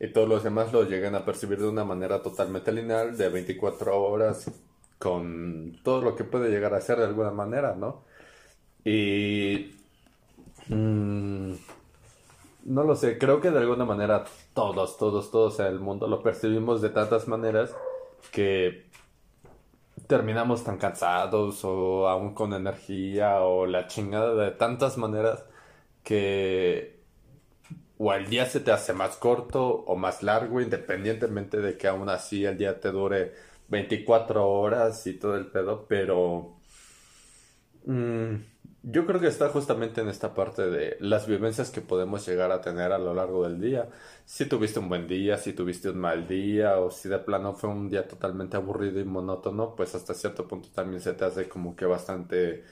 [0.00, 4.02] Y todos los demás lo llegan a percibir de una manera totalmente lineal, de 24
[4.02, 4.50] horas,
[4.98, 8.04] con todo lo que puede llegar a ser de alguna manera, ¿no?
[8.84, 9.74] Y
[10.68, 11.54] Mm,
[12.64, 16.22] no lo sé, creo que de alguna manera todos, todos, todos en el mundo lo
[16.22, 17.74] percibimos de tantas maneras
[18.32, 18.86] que
[20.06, 25.44] terminamos tan cansados o aún con energía o la chingada de tantas maneras
[26.02, 27.02] que
[27.98, 32.08] o el día se te hace más corto o más largo independientemente de que aún
[32.08, 33.34] así el día te dure
[33.68, 36.56] 24 horas y todo el pedo, pero
[37.86, 38.34] mm,
[38.86, 42.60] yo creo que está justamente en esta parte de las vivencias que podemos llegar a
[42.60, 43.88] tener a lo largo del día.
[44.26, 47.70] Si tuviste un buen día, si tuviste un mal día o si de plano fue
[47.70, 51.74] un día totalmente aburrido y monótono, pues hasta cierto punto también se te hace como
[51.76, 52.64] que bastante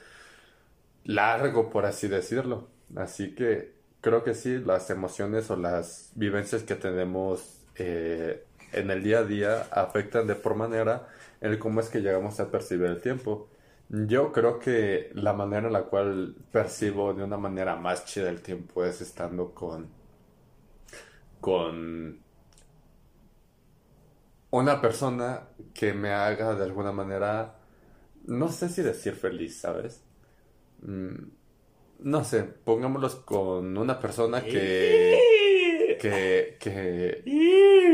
[1.05, 2.67] largo, por así decirlo.
[2.95, 9.03] Así que creo que sí, las emociones o las vivencias que tenemos eh, en el
[9.03, 11.07] día a día afectan de por manera
[11.41, 13.49] el cómo es que llegamos a percibir el tiempo.
[13.95, 18.41] Yo creo que la manera en la cual percibo de una manera más chida el
[18.41, 19.87] tiempo es estando con
[21.39, 22.19] con
[24.49, 25.43] una persona
[25.75, 27.55] que me haga de alguna manera
[28.25, 30.03] no sé si decir feliz, ¿sabes?
[30.81, 31.29] Mm,
[31.99, 37.23] no sé, pongámoslos con una persona que que que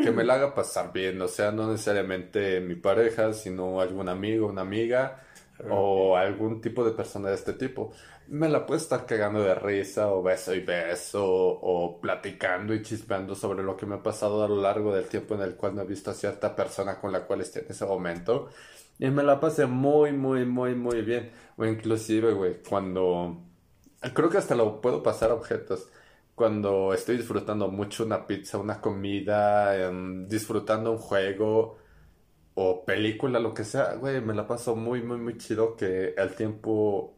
[0.01, 4.47] que me la haga pasar bien, o sea, no necesariamente mi pareja, sino algún amigo,
[4.47, 5.25] una amiga
[5.69, 7.91] o algún tipo de persona de este tipo.
[8.27, 13.35] Me la puede estar cagando de risa o beso y beso o platicando y chispeando
[13.35, 15.81] sobre lo que me ha pasado a lo largo del tiempo en el cual no
[15.81, 18.49] he visto a cierta persona con la cual esté en ese momento.
[18.99, 21.31] Y me la pasé muy, muy, muy, muy bien.
[21.57, 23.41] O inclusive, güey, cuando...
[24.13, 25.89] Creo que hasta lo puedo pasar a objetos
[26.39, 31.77] cuando estoy disfrutando mucho una pizza, una comida, em, disfrutando un juego
[32.61, 36.35] o película, lo que sea, güey, me la paso muy, muy, muy chido que el
[36.35, 37.15] tiempo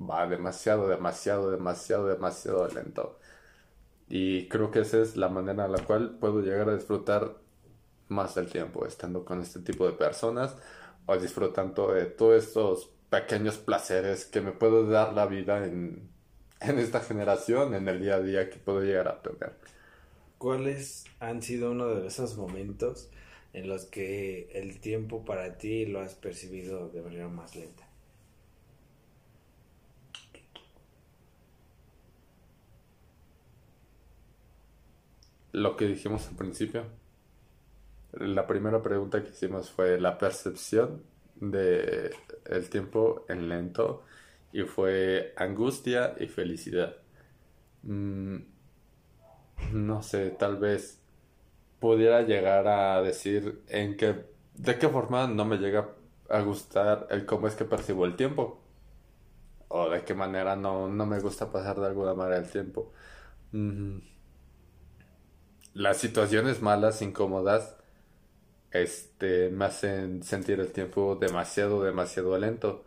[0.00, 3.18] va demasiado, demasiado, demasiado, demasiado lento.
[4.08, 7.36] Y creo que esa es la manera en la cual puedo llegar a disfrutar
[8.08, 10.56] más del tiempo, estando con este tipo de personas
[11.06, 16.08] o disfrutando de todos estos pequeños placeres que me puedo dar la vida en
[16.60, 19.52] en esta generación, en el día a día que puedo llegar a tener.
[20.38, 23.10] ¿Cuáles han sido uno de esos momentos
[23.56, 27.88] en los que el tiempo para ti lo has percibido de manera más lenta?
[35.52, 36.84] Lo que dijimos al principio.
[38.12, 41.02] La primera pregunta que hicimos fue la percepción
[41.36, 42.14] de
[42.70, 44.04] tiempo en lento
[44.52, 46.94] y fue angustia y felicidad.
[47.84, 48.36] Mm,
[49.72, 51.00] no sé, tal vez
[51.86, 55.90] pudiera llegar a decir en qué, de qué forma no me llega
[56.28, 58.60] a gustar el cómo es que percibo el tiempo.
[59.68, 62.92] O de qué manera no, me gusta pasar de alguna manera el tiempo.
[63.52, 63.98] Mm,
[65.74, 67.76] las situaciones malas, incómodas,
[68.72, 72.84] este, me hacen sentir el tiempo demasiado, demasiado lento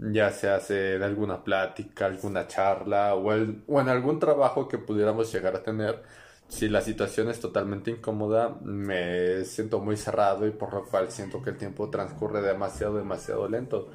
[0.00, 5.32] ya se hace en alguna plática, alguna charla o, o en algún trabajo que pudiéramos
[5.32, 6.02] llegar a tener.
[6.50, 11.40] Si la situación es totalmente incómoda, me siento muy cerrado y por lo cual siento
[11.42, 13.88] que el tiempo transcurre demasiado, demasiado lento.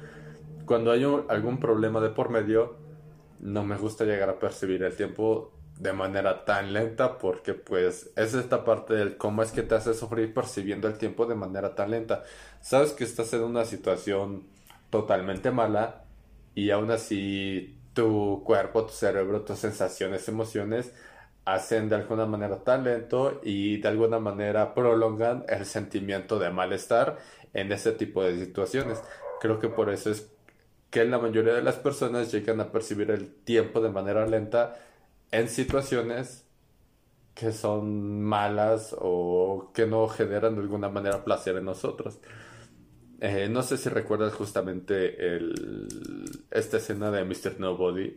[0.64, 2.76] Cuando hay algún problema de por medio,
[3.40, 8.32] no me gusta llegar a percibir el tiempo de manera tan lenta porque pues es
[8.32, 11.90] esta parte del cómo es que te hace sufrir percibiendo el tiempo de manera tan
[11.90, 12.24] lenta.
[12.62, 14.46] Sabes que estás en una situación
[14.88, 16.04] totalmente mala
[16.54, 20.94] y aún así tu cuerpo, tu cerebro, tus sensaciones, emociones
[21.46, 27.18] hacen de alguna manera tan lento y de alguna manera prolongan el sentimiento de malestar
[27.54, 29.02] en ese tipo de situaciones.
[29.40, 30.30] Creo que por eso es
[30.90, 34.76] que la mayoría de las personas llegan a percibir el tiempo de manera lenta
[35.30, 36.46] en situaciones
[37.34, 42.18] que son malas o que no generan de alguna manera placer en nosotros.
[43.20, 47.60] Eh, no sé si recuerdas justamente el, esta escena de Mr.
[47.60, 48.16] Nobody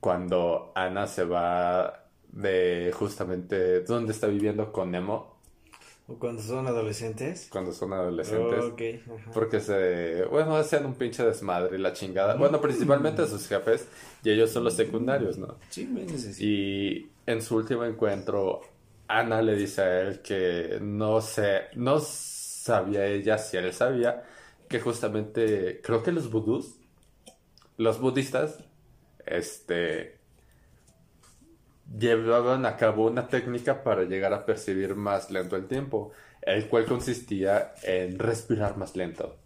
[0.00, 5.38] cuando Ana se va de justamente donde está viviendo con Nemo.
[6.06, 7.48] ¿O cuando son adolescentes?
[7.50, 9.04] Cuando son adolescentes.
[9.34, 12.34] Porque se, bueno, hacen un pinche desmadre y la chingada.
[12.36, 13.86] Bueno, principalmente sus jefes
[14.24, 15.56] y ellos son los secundarios, ¿no?
[15.68, 16.06] Sí, me
[16.42, 18.62] Y en su último encuentro,
[19.06, 24.24] Ana le dice a él que no sé, no sabía ella si él sabía
[24.68, 26.76] que justamente creo que los vudús,
[27.76, 28.64] los budistas,
[29.24, 30.17] este,
[31.96, 36.86] llevaban a cabo una técnica para llegar a percibir más lento el tiempo, el cual
[36.86, 39.36] consistía en respirar más lento.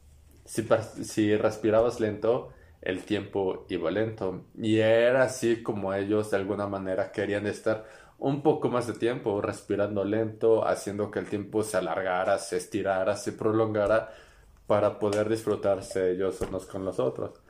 [0.44, 4.44] Si, respirabas lento, el tiempo iba lento.
[4.60, 7.86] Y era así como ellos de alguna manera querían estar
[8.18, 13.16] un poco más de tiempo, respirando lento, haciendo que el tiempo se alargara, se estirara,
[13.16, 14.12] se prolongara
[14.66, 17.41] para poder disfrutarse ellos unos con los otros.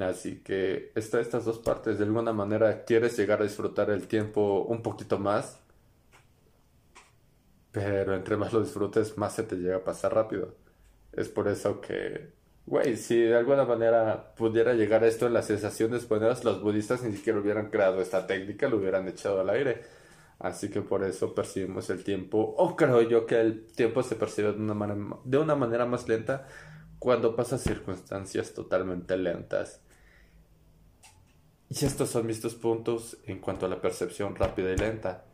[0.00, 1.98] Así que estas dos partes.
[1.98, 5.60] De alguna manera quieres llegar a disfrutar el tiempo un poquito más,
[7.70, 10.54] pero entre más lo disfrutes, más se te llega a pasar rápido.
[11.12, 12.32] Es por eso que,
[12.66, 17.02] güey, si de alguna manera pudiera llegar a esto en las sensaciones buenas, los budistas
[17.02, 19.82] ni siquiera hubieran creado esta técnica, lo hubieran echado al aire.
[20.38, 24.52] Así que por eso percibimos el tiempo, o creo yo que el tiempo se percibe
[24.52, 26.48] de una manera más lenta
[27.02, 29.80] cuando pasa circunstancias totalmente lentas.
[31.68, 35.24] Y estos son mis dos puntos en cuanto a la percepción rápida y lenta.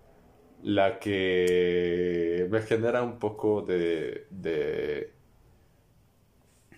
[0.62, 5.12] La que me genera un poco de, de,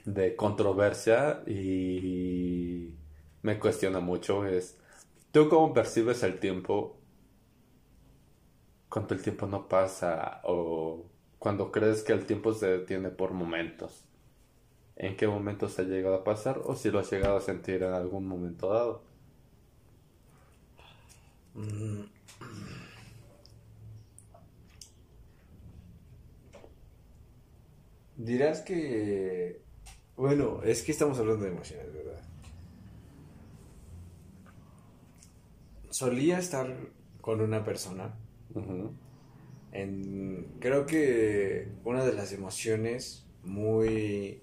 [0.06, 2.92] de controversia y
[3.42, 4.76] me cuestiona mucho es,
[5.30, 6.98] ¿tú cómo percibes el tiempo
[8.88, 11.06] cuando el tiempo no pasa o
[11.38, 14.09] cuando crees que el tiempo se detiene por momentos?
[15.02, 17.94] ¿En qué momentos ha llegado a pasar o si lo has llegado a sentir en
[17.94, 19.02] algún momento dado?
[21.54, 22.02] Mm.
[28.18, 29.62] Dirás que...
[30.16, 32.22] Bueno, es que estamos hablando de emociones, ¿verdad?
[35.88, 36.76] Solía estar
[37.22, 38.18] con una persona.
[39.72, 44.42] en, creo que una de las emociones muy...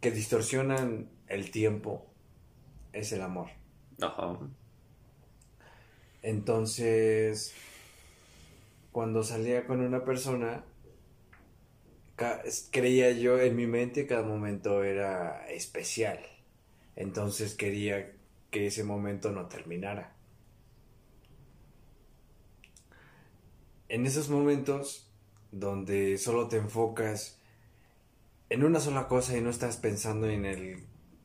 [0.00, 2.06] que distorsionan el tiempo
[2.92, 3.48] es el amor.
[4.00, 4.38] Ajá.
[6.22, 7.54] Entonces,
[8.92, 10.64] cuando salía con una persona,
[12.70, 16.18] creía yo en mi mente cada momento era especial.
[16.96, 18.12] Entonces quería
[18.50, 20.14] que ese momento no terminara.
[23.88, 25.12] En esos momentos
[25.52, 27.35] donde solo te enfocas
[28.48, 30.84] en una sola cosa y no estás pensando en el,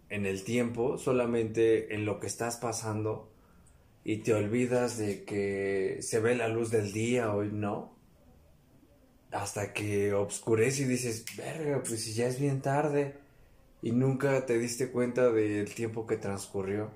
[0.10, 3.32] en el tiempo, solamente en lo que estás pasando,
[4.04, 7.96] y te olvidas de que se ve la luz del día, hoy no.
[9.32, 13.16] Hasta que obscurece y dices, verga, pues si ya es bien tarde.
[13.84, 16.92] Y nunca te diste cuenta del tiempo que transcurrió.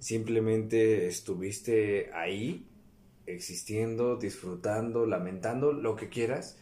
[0.00, 2.66] Simplemente estuviste ahí,
[3.26, 6.58] existiendo, disfrutando, lamentando, lo que quieras.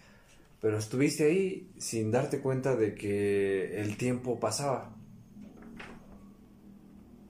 [0.61, 4.95] Pero estuviste ahí sin darte cuenta de que el tiempo pasaba.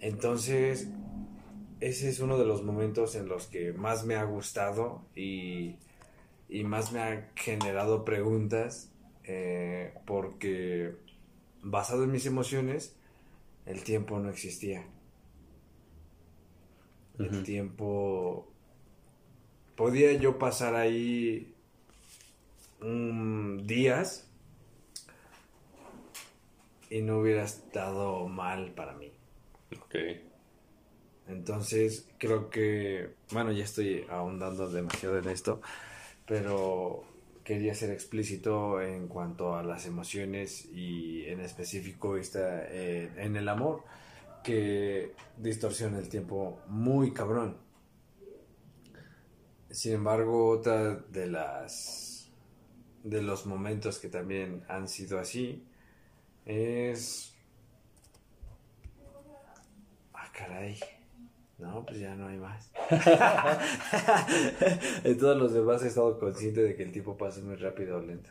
[0.00, 0.88] Entonces,
[1.80, 5.76] ese es uno de los momentos en los que más me ha gustado y,
[6.64, 8.90] más me ha generado preguntas
[9.24, 10.96] eh, porque
[11.62, 12.96] basado en mis emociones
[13.66, 14.84] el tiempo no existía.
[17.18, 18.48] El tiempo
[19.76, 21.54] podía yo pasar ahí
[22.80, 24.30] días
[26.90, 29.12] y no hubiera estado mal para mí.
[29.86, 30.28] Okay.
[31.28, 35.60] Entonces, creo que, bueno, ya estoy ahondando demasiado en esto,
[36.26, 37.04] pero
[37.44, 43.48] quería ser explícito en cuanto a las emociones y en específico está eh, en el
[43.48, 43.84] amor,
[44.42, 47.56] que distorsiona el tiempo muy cabrón.
[49.70, 52.09] Sin embargo, otra de las
[53.02, 55.64] de los momentos que también han sido así
[56.44, 57.34] es
[60.12, 60.78] ah caray
[61.60, 62.72] no, pues ya no hay más.
[65.04, 68.00] en todos los demás he estado consciente de que el tiempo pasa muy rápido o
[68.00, 68.30] lento.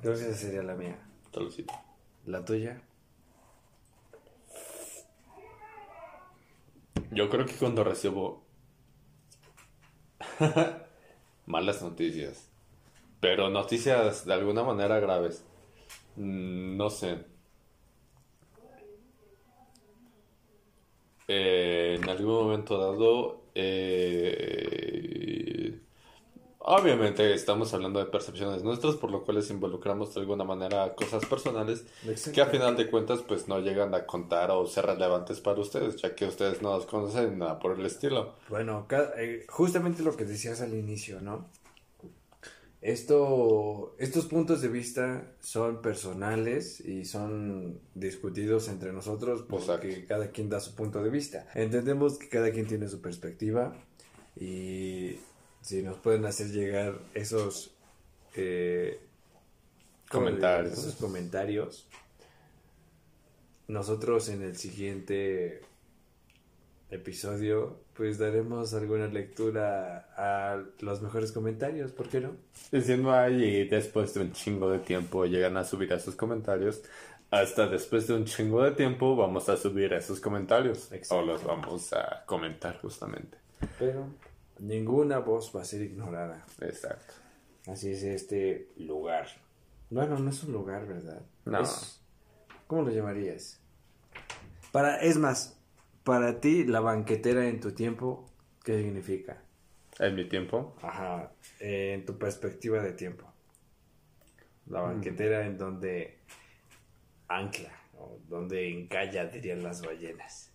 [0.00, 0.98] Creo que esa sería la mía.
[2.26, 2.82] ¿La tuya?
[7.12, 8.44] Yo creo que cuando recibo
[11.46, 12.50] malas noticias,
[13.22, 15.44] pero noticias de alguna manera graves,
[16.16, 17.24] mm, no sé,
[21.28, 24.60] Eh, en algún momento dado, eh,
[26.58, 31.24] obviamente estamos hablando de percepciones nuestras, por lo cual les involucramos de alguna manera cosas
[31.24, 31.86] personales
[32.34, 35.96] que a final de cuentas pues no llegan a contar o ser relevantes para ustedes,
[35.96, 38.34] ya que ustedes no los conocen nada por el estilo.
[38.50, 41.48] Bueno, eh, justamente lo que decías al inicio, ¿no?
[42.82, 50.48] Esto, estos puntos de vista son personales y son discutidos entre nosotros porque cada quien
[50.48, 51.46] da su punto de vista.
[51.54, 53.72] Entendemos que cada quien tiene su perspectiva
[54.34, 55.16] y
[55.60, 57.72] si nos pueden hacer llegar esos
[58.34, 58.98] eh,
[60.10, 60.76] comentarios.
[60.76, 61.86] esos comentarios,
[63.68, 65.60] nosotros en el siguiente
[66.90, 72.30] episodio, pues daremos alguna lectura a los mejores comentarios, ¿por qué no?
[72.70, 76.82] Diciendo ahí, después de un chingo de tiempo llegan a subir a sus comentarios,
[77.30, 81.92] hasta después de un chingo de tiempo vamos a subir esos comentarios o los vamos
[81.92, 83.38] a comentar justamente.
[83.78, 84.06] Pero
[84.58, 86.44] ninguna voz va a ser ignorada.
[86.60, 87.14] Exacto.
[87.66, 89.28] Así es este lugar.
[89.90, 91.20] Bueno, no es un lugar, ¿verdad?
[91.44, 91.60] No.
[91.60, 92.00] Es-
[92.66, 93.58] ¿Cómo lo llamarías?
[94.72, 95.58] Para, es más,
[96.04, 98.30] para ti, la banquetera en tu tiempo,
[98.64, 99.42] ¿qué significa?
[99.98, 103.30] En mi tiempo, Ajá, eh, en tu perspectiva de tiempo.
[104.66, 106.18] La banquetera en donde
[107.28, 110.52] ancla, o donde encalla, dirían las ballenas.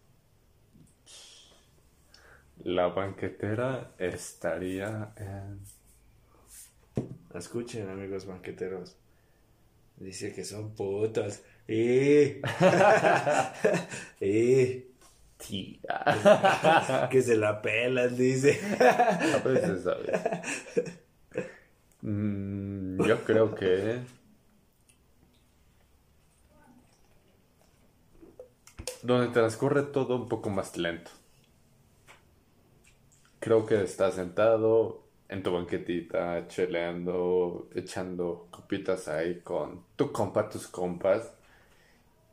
[2.63, 5.61] la banquetera estaría en...
[7.33, 8.97] Escuchen, amigos banqueteros.
[9.97, 11.41] Dice que son putos.
[11.67, 12.41] ¡Eh!
[14.19, 14.86] ¡Eh!
[15.37, 17.07] Tía.
[17.11, 18.59] Que se la pelan, dice.
[18.79, 20.11] A veces, ¿sabes?
[22.01, 23.99] Mm, yo creo que...
[29.03, 31.11] Donde transcurre todo un poco más lento.
[33.39, 40.67] Creo que estás sentado en tu banquetita, cheleando, echando copitas ahí con tu compa, tus
[40.67, 41.36] compas.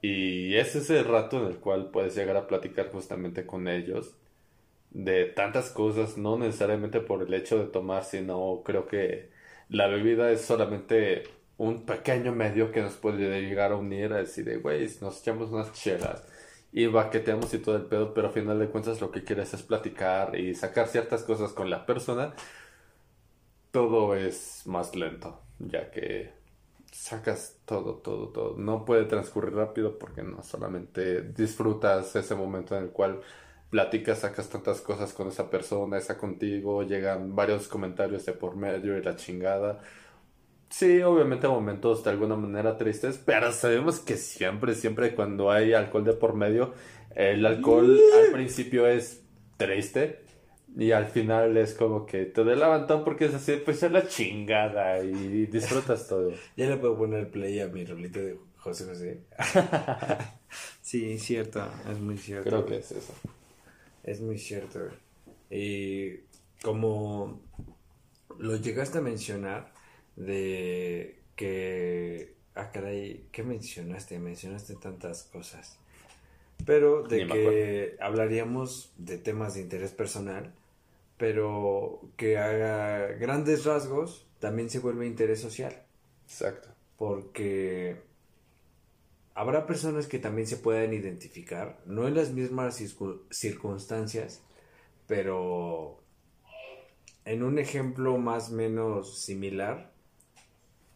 [0.06, 4.14] Y es el rato en el cual puedes llegar a platicar justamente con ellos
[4.90, 9.30] de tantas cosas, no necesariamente por el hecho de tomar, sino creo que
[9.70, 11.22] la bebida es solamente
[11.56, 15.50] un pequeño medio que nos puede llegar a unir a decir, de, güey, nos echamos
[15.50, 16.22] unas chelas
[16.70, 19.62] y baqueteamos y todo el pedo, pero al final de cuentas lo que quieres es
[19.62, 22.34] platicar y sacar ciertas cosas con la persona,
[23.70, 26.43] todo es más lento, ya que
[26.94, 28.56] sacas todo, todo, todo.
[28.56, 33.20] No puede transcurrir rápido porque no solamente disfrutas ese momento en el cual
[33.68, 38.96] platicas, sacas tantas cosas con esa persona, esa contigo, llegan varios comentarios de por medio
[38.96, 39.80] y la chingada.
[40.70, 46.04] Sí, obviamente momentos de alguna manera tristes, pero sabemos que siempre, siempre cuando hay alcohol
[46.04, 46.74] de por medio,
[47.16, 49.24] el alcohol al principio es
[49.56, 50.23] triste
[50.76, 53.92] y al final es como que te da el levantón porque es así, pues es
[53.92, 56.32] la chingada y disfrutas todo.
[56.56, 59.20] Ya le puedo poner play a mi rolito de José José.
[60.82, 62.48] sí, cierto, es muy cierto.
[62.48, 63.14] Creo que es eso.
[64.02, 64.80] Es muy cierto.
[65.48, 66.20] Y
[66.62, 67.40] como
[68.38, 69.72] lo llegaste a mencionar
[70.16, 72.34] de que...
[72.56, 74.18] Ah, caray, ¿qué mencionaste?
[74.18, 75.78] Mencionaste tantas cosas.
[76.64, 80.52] Pero de Ni que hablaríamos de temas de interés personal,
[81.16, 85.84] pero que haga grandes rasgos también se vuelve interés social
[86.26, 86.68] Exacto.
[86.96, 88.02] porque
[89.34, 94.42] habrá personas que también se puedan identificar, no en las mismas circu- circunstancias,
[95.06, 96.00] pero
[97.24, 99.92] en un ejemplo más o menos similar,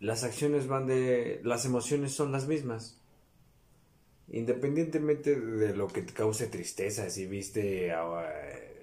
[0.00, 3.00] las acciones van de, las emociones son las mismas.
[4.30, 8.30] Independientemente de lo que te cause tristeza, si viste ah,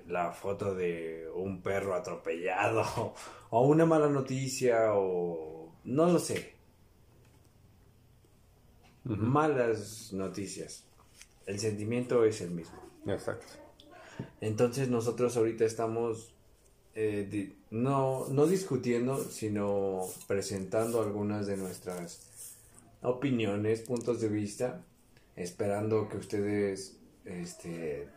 [0.07, 3.13] la foto de un perro atropellado
[3.49, 6.53] o una mala noticia o no lo sé,
[9.03, 10.83] malas noticias.
[11.45, 12.79] El sentimiento es el mismo.
[13.05, 13.45] Exacto.
[14.41, 16.33] Entonces nosotros ahorita estamos
[16.95, 22.55] eh, di- no, no discutiendo, sino presentando algunas de nuestras
[23.01, 24.83] opiniones, puntos de vista,
[25.35, 28.07] esperando que ustedes este,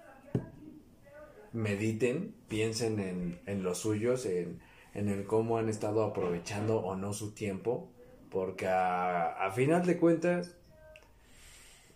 [1.53, 4.61] mediten, piensen en, en los suyos, en,
[4.94, 7.88] en el cómo han estado aprovechando o no su tiempo,
[8.30, 10.57] porque a, final de cuentas,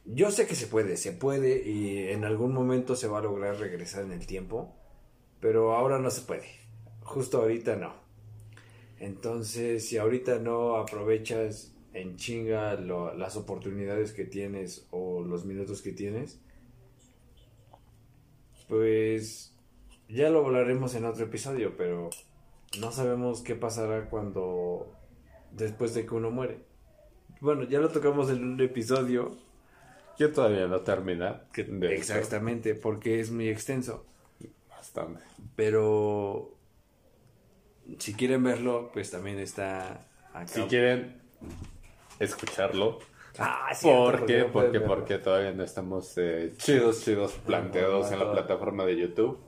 [0.05, 3.57] yo sé que se puede, se puede y en algún momento se va a lograr
[3.57, 4.74] regresar en el tiempo,
[5.40, 6.46] pero ahora no se puede,
[7.03, 7.94] justo ahorita no.
[8.98, 15.92] Entonces, si ahorita no aprovechas en chinga las oportunidades que tienes o los minutos que
[15.92, 16.40] tienes,
[18.68, 19.54] pues
[20.08, 22.10] ya lo hablaremos en otro episodio, pero
[22.80, 24.92] no sabemos qué pasará cuando
[25.52, 26.58] después de que uno muere.
[27.40, 29.36] Bueno, ya lo tocamos en un episodio.
[30.16, 31.44] Que todavía no termina.
[31.52, 34.04] que- exactamente, porque es muy extenso.
[34.68, 35.22] Bastante.
[35.56, 36.54] Pero
[37.98, 40.46] si quieren verlo, pues también está acá.
[40.46, 41.20] Si quieren
[42.18, 42.98] escucharlo,
[43.39, 44.45] Ah, cierto, ¿Por qué?
[44.45, 49.39] Porque, porque todavía no estamos eh, chidos, chidos planteados en la plataforma de YouTube.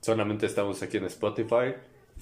[0.00, 1.74] Solamente estamos aquí en Spotify.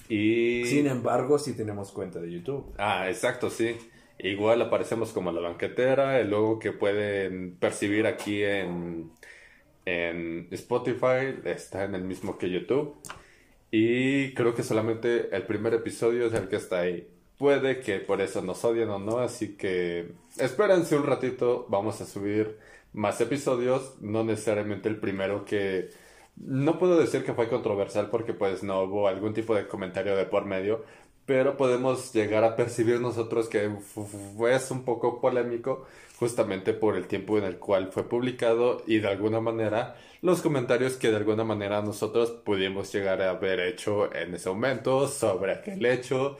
[0.09, 0.63] Y...
[0.65, 2.73] Sin embargo, sí tenemos cuenta de YouTube.
[2.77, 3.77] Ah, exacto, sí.
[4.19, 9.11] Igual aparecemos como la banquetera, el logo que pueden percibir aquí en,
[9.85, 12.95] en Spotify está en el mismo que YouTube.
[13.69, 17.07] Y creo que solamente el primer episodio es el que está ahí.
[17.37, 22.05] Puede que por eso nos odien o no, así que espérense un ratito, vamos a
[22.05, 22.57] subir
[22.93, 25.89] más episodios, no necesariamente el primero que
[26.37, 30.25] no puedo decir que fue controversial porque pues no hubo algún tipo de comentario de
[30.25, 30.83] por medio,
[31.25, 35.85] pero podemos llegar a percibir nosotros que fue un poco polémico
[36.19, 40.95] justamente por el tiempo en el cual fue publicado y de alguna manera los comentarios
[40.95, 45.85] que de alguna manera nosotros pudimos llegar a haber hecho en ese momento sobre aquel
[45.85, 46.37] hecho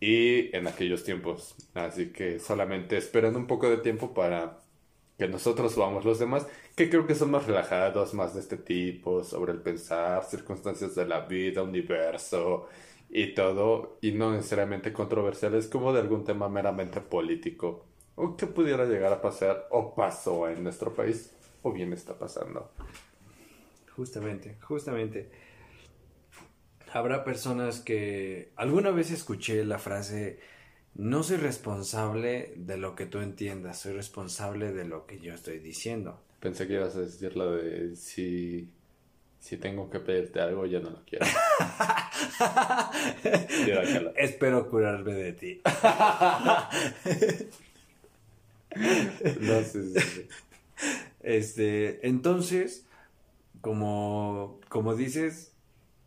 [0.00, 1.54] y en aquellos tiempos.
[1.74, 4.58] Así que solamente esperen un poco de tiempo para
[5.18, 6.46] que nosotros subamos los demás,
[6.76, 11.06] que creo que son más relajados, más de este tipo, sobre el pensar, circunstancias de
[11.06, 12.68] la vida, universo
[13.10, 17.84] y todo, y no necesariamente controversiales como de algún tema meramente político,
[18.14, 21.32] o que pudiera llegar a pasar o pasó en nuestro país,
[21.62, 22.70] o bien está pasando.
[23.96, 25.28] Justamente, justamente.
[26.92, 30.38] Habrá personas que alguna vez escuché la frase
[30.98, 35.60] no soy responsable de lo que tú entiendas, soy responsable de lo que yo estoy
[35.60, 36.20] diciendo.
[36.40, 38.68] Pensé que ibas a decir la de si,
[39.38, 41.24] si tengo que pedirte algo, ya no lo quiero.
[44.16, 45.60] Espero curarme de ti.
[49.40, 50.26] no sé,
[51.20, 52.86] Este, entonces,
[53.60, 55.52] como, como dices,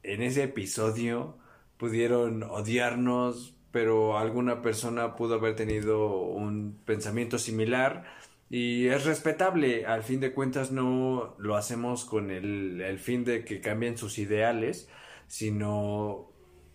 [0.03, 1.37] en ese episodio
[1.77, 8.05] pudieron odiarnos, pero alguna persona pudo haber tenido un pensamiento similar
[8.49, 9.85] y es respetable.
[9.85, 14.89] Al fin de cuentas no lo hacemos con el, fin de que cambien sus ideales,
[15.27, 16.30] sino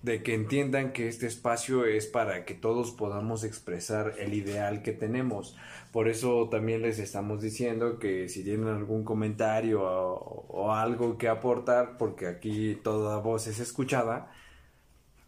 [0.06, 4.92] de que entiendan que este espacio es para que todos podamos expresar el ideal que
[4.92, 5.56] tenemos.
[5.90, 11.98] Por eso también les estamos diciendo que si tienen algún comentario o, algo que aportar,
[11.98, 14.30] porque aquí toda voz es escuchada,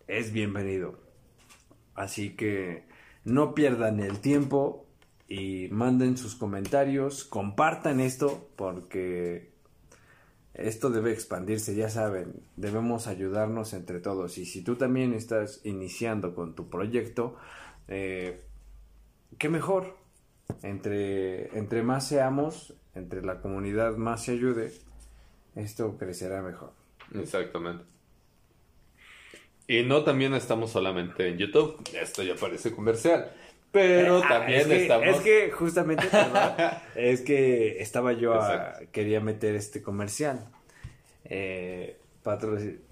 [0.07, 1.01] es bienvenido.
[1.97, 2.85] Así que
[3.25, 4.87] no pierdan el tiempo
[5.27, 9.58] y manden sus comentarios, compartan esto porque
[10.59, 14.39] esto debe expandirse, ya saben, debemos ayudarnos entre todos.
[14.39, 17.37] Y si tú también estás iniciando con tu proyecto,
[17.87, 18.43] eh,
[19.39, 19.97] qué mejor.
[20.63, 24.73] Entre, entre más seamos, entre la comunidad más se ayude,
[25.55, 26.73] esto crecerá mejor.
[27.15, 27.85] Exactamente.
[29.67, 31.77] Y no también estamos solamente en YouTube.
[31.93, 33.31] Esto ya parece comercial.
[33.73, 35.07] Pero ah, también estamos.
[35.09, 36.09] Es que justamente,
[36.95, 40.49] es que estaba yo a, quería meter este comercial.
[41.25, 41.99] Eh,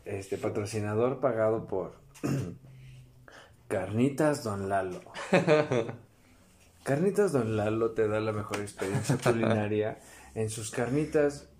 [0.04, 1.94] este patrocinador pagado por
[3.68, 5.00] Carnitas Don Lalo.
[6.84, 9.98] Carnitas Don Lalo te da la mejor experiencia culinaria
[10.34, 11.50] en sus carnitas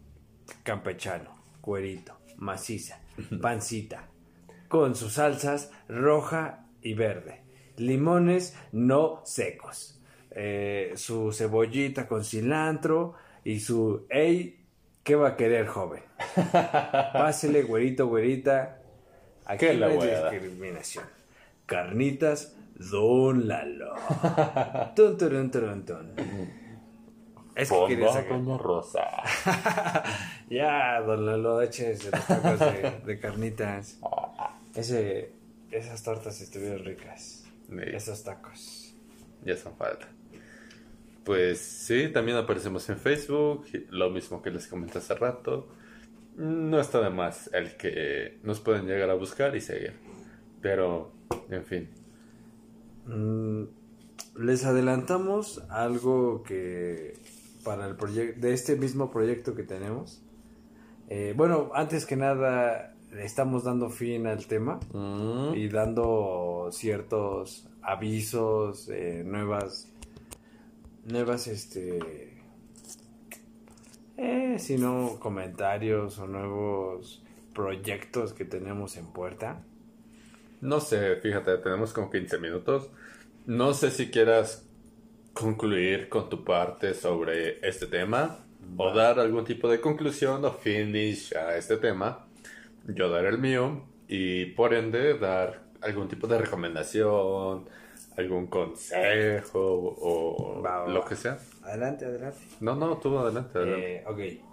[0.63, 3.01] campechano, cuerito, maciza,
[3.43, 4.09] pancita,
[4.69, 7.46] con sus salsas roja y verde.
[7.77, 10.01] Limones no secos.
[10.31, 13.15] Eh, su cebollita con cilantro
[13.45, 14.61] y su ey,
[15.03, 16.03] ¿qué va a querer, joven?
[17.13, 18.83] Pásele, güerito, güerita.
[19.45, 21.05] Aquí no hay discriminación.
[21.65, 23.95] Carnitas Don Lalo.
[24.95, 26.13] tun, tun, tun, tun.
[27.55, 28.39] Es que quería sacar.
[28.59, 29.23] Rosa.
[30.51, 33.99] ya, Don Lalo, eches los tacos de, de carnitas.
[34.75, 35.31] Ese,
[35.71, 37.46] esas tortas estuvieron ricas.
[37.71, 38.95] Esos tacos.
[39.45, 40.09] Ya son falta.
[41.25, 45.69] Pues sí, también aparecemos en Facebook, lo mismo que les comenté hace rato.
[46.37, 49.95] No está de más el que nos pueden llegar a buscar y seguir.
[50.61, 51.13] Pero,
[51.51, 51.89] en fin.
[53.07, 53.65] Mm,
[54.39, 57.15] les adelantamos algo que
[57.65, 60.23] para el proyecto, de este mismo proyecto que tenemos.
[61.09, 65.55] Eh, bueno, antes que nada, estamos dando fin al tema mm.
[65.55, 69.89] y dando ciertos avisos, eh, nuevas,
[71.05, 72.35] nuevas, este,
[74.17, 77.23] eh, sino comentarios o nuevos
[77.55, 79.63] proyectos que tenemos en puerta.
[80.61, 82.91] No sé, fíjate, tenemos como 15 minutos.
[83.47, 84.67] No sé si quieras
[85.33, 88.39] concluir con tu parte sobre este tema
[88.77, 92.26] o dar algún tipo de conclusión o finish a este tema
[92.89, 97.69] yo dar el mío y por ende dar algún tipo de recomendación,
[98.17, 99.61] algún consejo
[100.01, 101.39] o lo que sea.
[101.63, 102.39] Adelante, adelante.
[102.61, 103.97] No, no, tú adelante, adelante.
[103.97, 104.47] Eh, ok.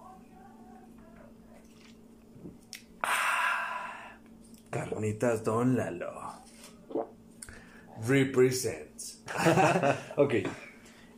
[4.74, 6.12] carnitas Don Lalo.
[8.08, 9.24] Represents.
[10.18, 10.34] ok.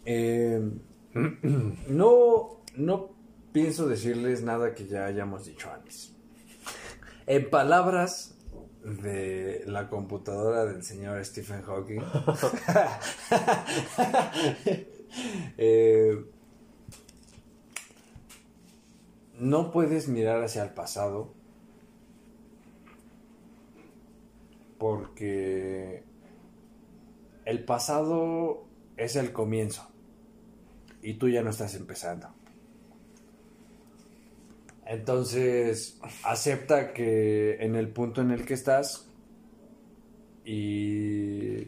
[0.05, 0.61] Eh,
[1.87, 3.09] no, no
[3.53, 6.14] pienso decirles nada que ya hayamos dicho antes.
[7.27, 8.35] En palabras
[8.83, 12.01] de la computadora del señor Stephen Hawking.
[15.57, 16.25] Eh,
[19.39, 21.33] no puedes mirar hacia el pasado
[24.77, 26.03] porque
[27.45, 28.65] el pasado
[28.97, 29.87] es el comienzo
[31.01, 32.34] y tú ya no estás empezando.
[34.85, 39.09] Entonces, acepta que en el punto en el que estás
[40.45, 41.67] y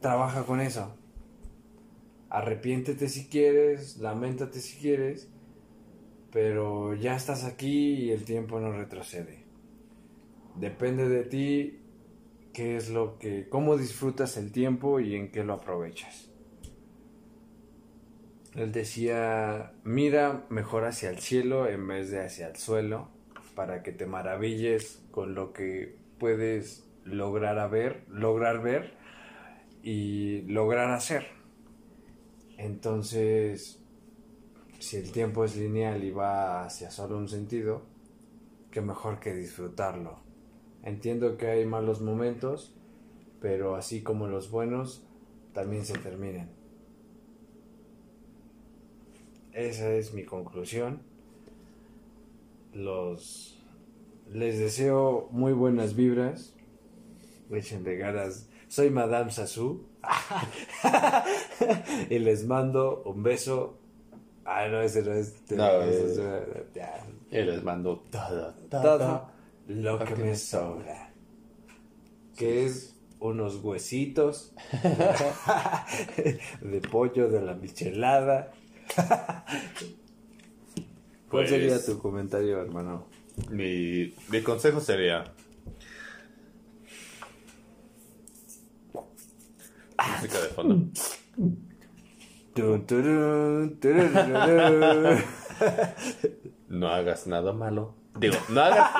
[0.00, 0.96] trabaja con eso.
[2.30, 5.28] Arrepiéntete si quieres, lamentate si quieres,
[6.32, 9.44] pero ya estás aquí y el tiempo no retrocede.
[10.56, 11.80] Depende de ti
[12.52, 16.27] qué es lo que, cómo disfrutas el tiempo y en qué lo aprovechas.
[18.58, 23.08] Él decía, mira mejor hacia el cielo en vez de hacia el suelo,
[23.54, 28.94] para que te maravilles con lo que puedes lograr a ver, lograr ver
[29.84, 31.28] y lograr hacer.
[32.56, 33.80] Entonces,
[34.80, 37.82] si el tiempo es lineal y va hacia solo un sentido,
[38.72, 40.18] qué mejor que disfrutarlo.
[40.82, 42.74] Entiendo que hay malos momentos,
[43.40, 45.06] pero así como los buenos,
[45.52, 46.57] también se terminan.
[49.58, 51.02] Esa es mi conclusión.
[52.74, 53.58] Los
[54.32, 56.54] les deseo muy buenas vibras.
[57.48, 58.48] de ganas.
[58.68, 59.84] Soy Madame Sassou.
[62.08, 63.80] y les mando un beso.
[64.44, 65.34] Ah, no, ese no es.
[65.50, 66.20] No, es,
[67.32, 69.28] Y les mando todo, todo,
[69.66, 71.12] lo que me sobra.
[72.36, 74.54] Que es unos huesitos
[76.60, 78.52] de pollo de la michelada
[81.28, 83.06] ¿Cuál pues, sería tu comentario, hermano?
[83.50, 85.24] Mi, mi consejo sería...
[89.98, 90.90] Música de fondo.
[96.68, 97.94] no hagas nada malo.
[98.18, 98.90] Digo, no hagas.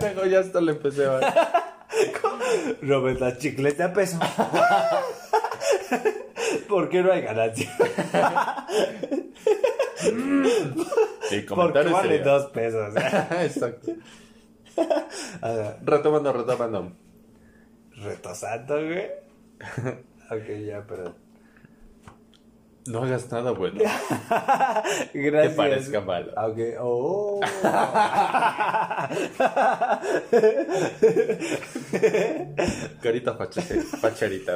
[0.00, 1.74] Pendejo, ya hasta le empecé a.
[2.82, 4.18] Robert, la chiclete a peso.
[6.68, 7.70] ¿Por qué no hay ganancia?
[11.30, 12.94] y Porque vale dos pesos.
[13.40, 13.92] Exacto.
[15.84, 16.92] retomando, retomando.
[17.96, 19.06] Retosando, güey.
[20.30, 21.14] ok, ya, pero.
[22.86, 23.80] No hagas nada bueno.
[25.12, 25.52] Gracias.
[25.52, 26.32] Que parezca malo.
[26.36, 27.40] Ok, oh.
[33.02, 34.54] Carita facherita,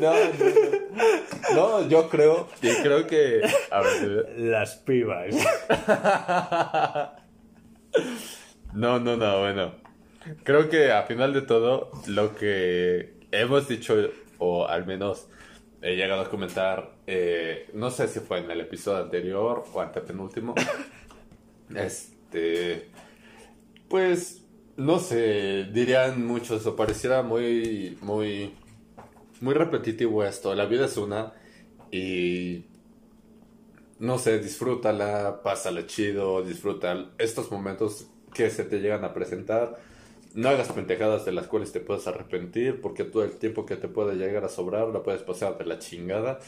[0.00, 0.12] No,
[1.54, 5.34] no, yo creo, y creo que, a ver, las pibas.
[8.74, 9.72] No, no, no, bueno.
[10.42, 13.94] Creo que a final de todo, lo que hemos dicho,
[14.38, 15.28] o al menos
[15.80, 20.54] he llegado a comentar, eh, no sé si fue en el episodio anterior o antepenúltimo,
[21.74, 22.88] este,
[23.88, 24.42] pues,
[24.76, 28.52] no sé, dirían muchos, o pareciera muy, muy
[29.40, 30.54] muy repetitivo esto.
[30.54, 31.32] La vida es una
[31.90, 32.64] y
[33.98, 39.78] no sé, disfrútala, pásala chido, disfruta estos momentos que se te llegan a presentar.
[40.34, 43.88] No hagas pentejadas de las cuales te puedes arrepentir, porque todo el tiempo que te
[43.88, 46.40] puede llegar a sobrar lo puedes pasar de la chingada.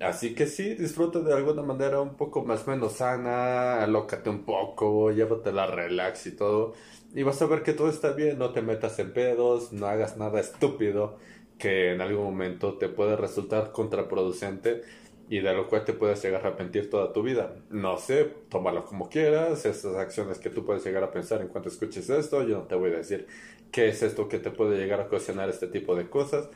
[0.00, 5.10] Así que sí, disfruta de alguna manera un poco más menos sana, alócate un poco,
[5.10, 6.72] llévatela relax y todo.
[7.14, 10.16] Y vas a ver que todo está bien, no te metas en pedos, no hagas
[10.16, 11.18] nada estúpido
[11.58, 14.82] que en algún momento te puede resultar contraproducente
[15.28, 17.56] y de lo cual te puedes llegar a arrepentir toda tu vida.
[17.70, 21.68] No sé, tómalo como quieras, esas acciones que tú puedes llegar a pensar en cuanto
[21.68, 23.26] escuches esto, yo no te voy a decir
[23.72, 26.48] qué es esto que te puede llegar a ocasionar este tipo de cosas.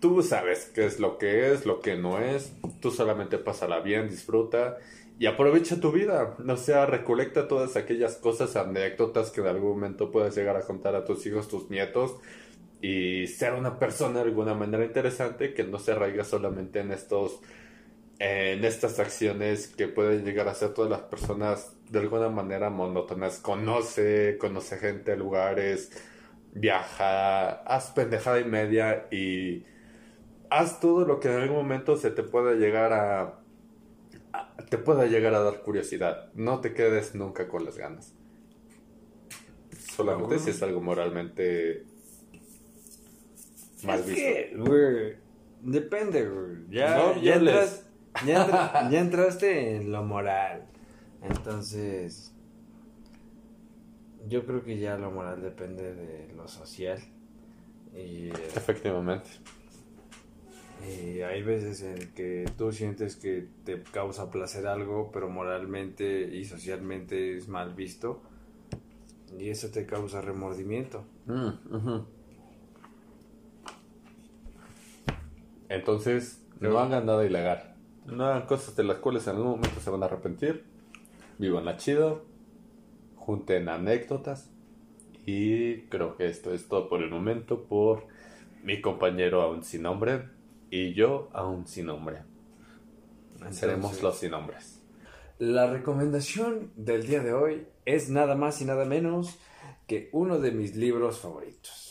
[0.00, 4.08] Tú sabes qué es lo que es, lo que no es, tú solamente pásala bien,
[4.08, 4.78] disfruta
[5.18, 10.10] y aprovecha tu vida, o sea, recolecta todas aquellas cosas, anécdotas que en algún momento
[10.10, 12.16] puedes llegar a contar a tus hijos, tus nietos,
[12.80, 17.40] y ser una persona de alguna manera interesante que no se arraiga solamente en estos
[18.20, 23.38] en estas acciones que pueden llegar a ser todas las personas de alguna manera monótonas.
[23.38, 25.90] Conoce, conoce gente, lugares,
[26.52, 29.64] viaja, haz pendejada y media y
[30.50, 33.40] haz todo lo que en algún momento se te pueda llegar a,
[34.68, 36.30] te pueda llegar a dar curiosidad.
[36.34, 38.14] No te quedes nunca con las ganas.
[39.96, 41.86] Solamente si es algo moralmente
[43.88, 45.16] es Que, güey,
[45.62, 46.56] depende, güey.
[46.70, 47.86] Ya, ya entras,
[48.26, 50.64] ya, ya entraste en lo moral.
[51.22, 52.32] Entonces,
[54.28, 56.98] yo creo que ya lo moral depende de lo social.
[57.94, 59.28] Y, eh, Efectivamente.
[60.88, 66.44] y hay veces en que tú sientes que te causa placer algo, pero moralmente y
[66.44, 68.22] socialmente es mal visto.
[69.38, 71.04] Y eso te causa remordimiento.
[71.26, 72.06] Mm, ujú.
[75.70, 77.76] Entonces, no hagan nada ilegal.
[78.04, 80.64] No hagan cosas de las cuales en algún momento se van a arrepentir.
[81.38, 82.26] Vivan chido.
[83.14, 84.50] Junten anécdotas.
[85.24, 88.06] Y creo que esto es todo por el momento por
[88.64, 90.28] mi compañero aún sin nombre
[90.70, 92.22] y yo aún sin nombre.
[93.50, 94.82] Seremos Entonces, los sin nombres.
[95.38, 99.38] La recomendación del día de hoy es nada más y nada menos
[99.86, 101.89] que uno de mis libros favoritos.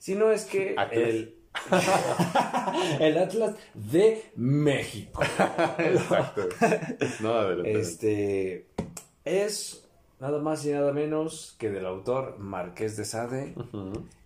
[0.00, 1.08] Si no es que Atlas.
[1.08, 1.36] el,
[3.00, 5.22] el Atlas de México.
[5.78, 6.48] Exacto.
[7.20, 7.78] No, adelante.
[7.78, 8.66] Este
[9.24, 9.86] es
[10.20, 13.54] nada más y nada menos que del autor Marqués de Sade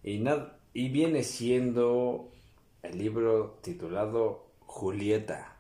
[0.02, 2.30] y, na- y viene siendo
[2.82, 5.56] el libro titulado Julieta.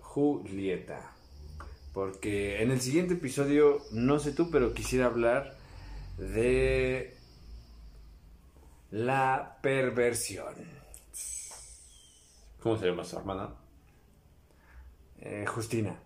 [0.00, 1.12] Julieta.
[1.92, 5.56] Porque en el siguiente episodio, no sé tú, pero quisiera hablar
[6.20, 7.16] de
[8.90, 10.54] la perversión.
[12.60, 13.54] ¿Cómo se llama su hermana?
[15.18, 15.98] Eh, Justina.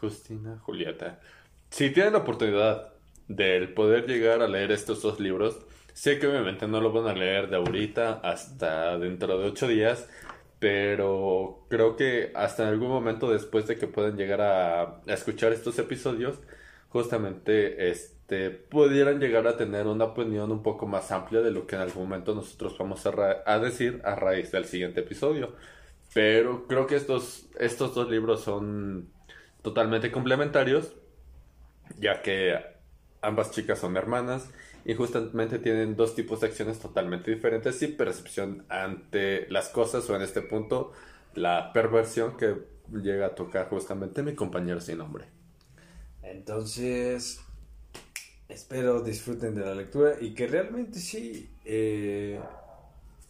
[0.00, 1.20] Justina Julieta.
[1.68, 2.94] Si tienen la oportunidad
[3.28, 5.58] de poder llegar a leer estos dos libros,
[5.92, 10.08] sé que obviamente no lo van a leer de ahorita hasta dentro de ocho días,
[10.58, 15.52] pero creo que hasta en algún momento después de que puedan llegar a, a escuchar
[15.52, 16.38] estos episodios,
[16.88, 17.90] justamente
[18.22, 21.82] este pudieran llegar a tener una opinión un poco más amplia de lo que en
[21.82, 25.54] algún momento nosotros vamos a, a decir a raíz del siguiente episodio.
[26.14, 29.08] Pero creo que estos, estos dos libros son
[29.62, 30.94] totalmente complementarios,
[31.98, 32.58] ya que
[33.22, 34.50] ambas chicas son hermanas
[34.84, 40.16] y justamente tienen dos tipos de acciones totalmente diferentes y percepción ante las cosas o
[40.16, 40.92] en este punto
[41.34, 42.56] la perversión que
[42.92, 45.26] llega a tocar justamente mi compañero sin nombre.
[46.22, 47.40] Entonces,
[48.52, 52.40] espero disfruten de la lectura y que realmente sí eh,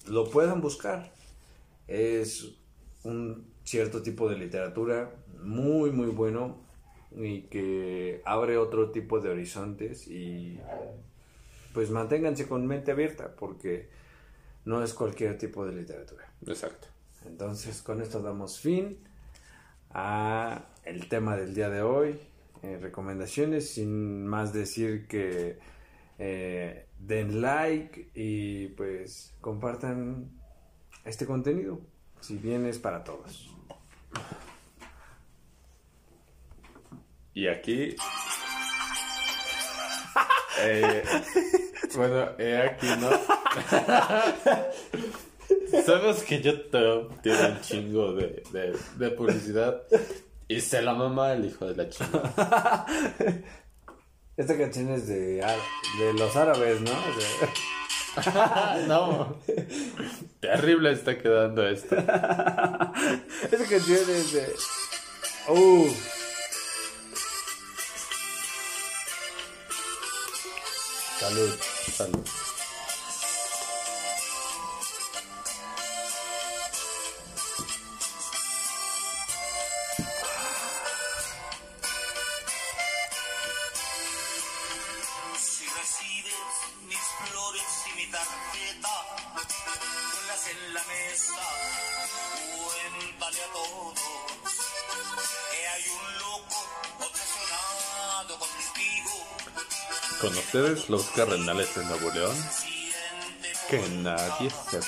[0.09, 1.13] lo puedan buscar.
[1.89, 2.55] Es
[3.05, 5.11] un cierto tipo de literatura
[5.43, 6.57] muy, muy bueno
[7.15, 10.59] y que abre otro tipo de horizontes y
[11.75, 13.89] pues manténganse con mente abierta porque
[14.65, 16.31] no es cualquier tipo de literatura.
[16.47, 16.89] Exacto.
[17.27, 18.99] Entonces, con esto damos fin
[19.91, 22.19] a el tema del día de hoy.
[22.63, 25.59] Eh, recomendaciones, sin más decir que
[26.17, 30.31] eh, den like y pues compartan
[31.05, 31.81] este contenido,
[32.21, 33.53] si bien es para todos.
[37.35, 37.97] Y aquí...
[40.61, 41.03] eh,
[41.97, 43.11] bueno, he aquí, ¿no?
[45.85, 49.83] Sabes que YouTube tiene un chingo de, de, de publicidad
[50.49, 52.87] y se la mama el hijo de la chingada.
[54.37, 55.45] Esta canción es de,
[55.99, 56.91] de los árabes, ¿no?
[58.87, 59.39] No.
[60.41, 61.97] Terrible está quedando esto.
[61.97, 64.53] esta canción es de...
[65.49, 65.89] Uh,
[71.19, 71.57] Salud,
[71.97, 72.52] salud.
[100.53, 102.37] Ustedes, los cardenales de Nuevo León,
[103.71, 104.87] que nadie sepa.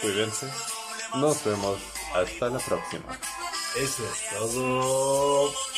[0.00, 0.50] Cuídense.
[1.16, 1.78] Nos vemos
[2.14, 3.18] hasta la próxima.
[3.76, 5.71] eso es todo.